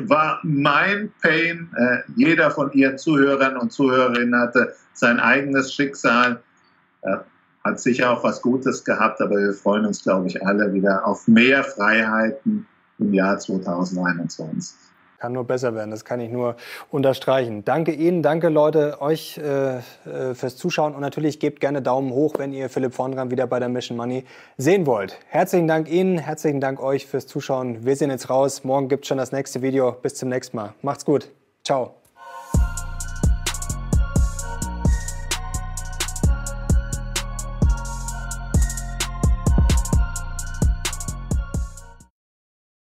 [0.00, 1.70] war mein Pain.
[2.16, 6.40] jeder von Ihren Zuhörern und Zuhörerinnen hatte sein eigenes Schicksal
[7.64, 11.26] hat sicher auch was Gutes gehabt, aber wir freuen uns, glaube ich, alle wieder auf
[11.26, 12.66] mehr Freiheiten
[12.98, 14.83] im Jahr 2021
[15.24, 15.90] kann nur besser werden.
[15.90, 16.56] Das kann ich nur
[16.90, 17.64] unterstreichen.
[17.64, 22.34] Danke Ihnen, danke Leute, euch äh, äh fürs Zuschauen und natürlich gebt gerne Daumen hoch,
[22.36, 24.24] wenn ihr Philipp Vondran wieder bei der Mission Money
[24.58, 25.18] sehen wollt.
[25.28, 27.86] Herzlichen Dank Ihnen, herzlichen Dank euch fürs Zuschauen.
[27.86, 28.64] Wir sehen jetzt raus.
[28.64, 29.92] Morgen gibt es schon das nächste Video.
[29.92, 30.74] Bis zum nächsten Mal.
[30.82, 31.30] Macht's gut.
[31.64, 32.03] Ciao.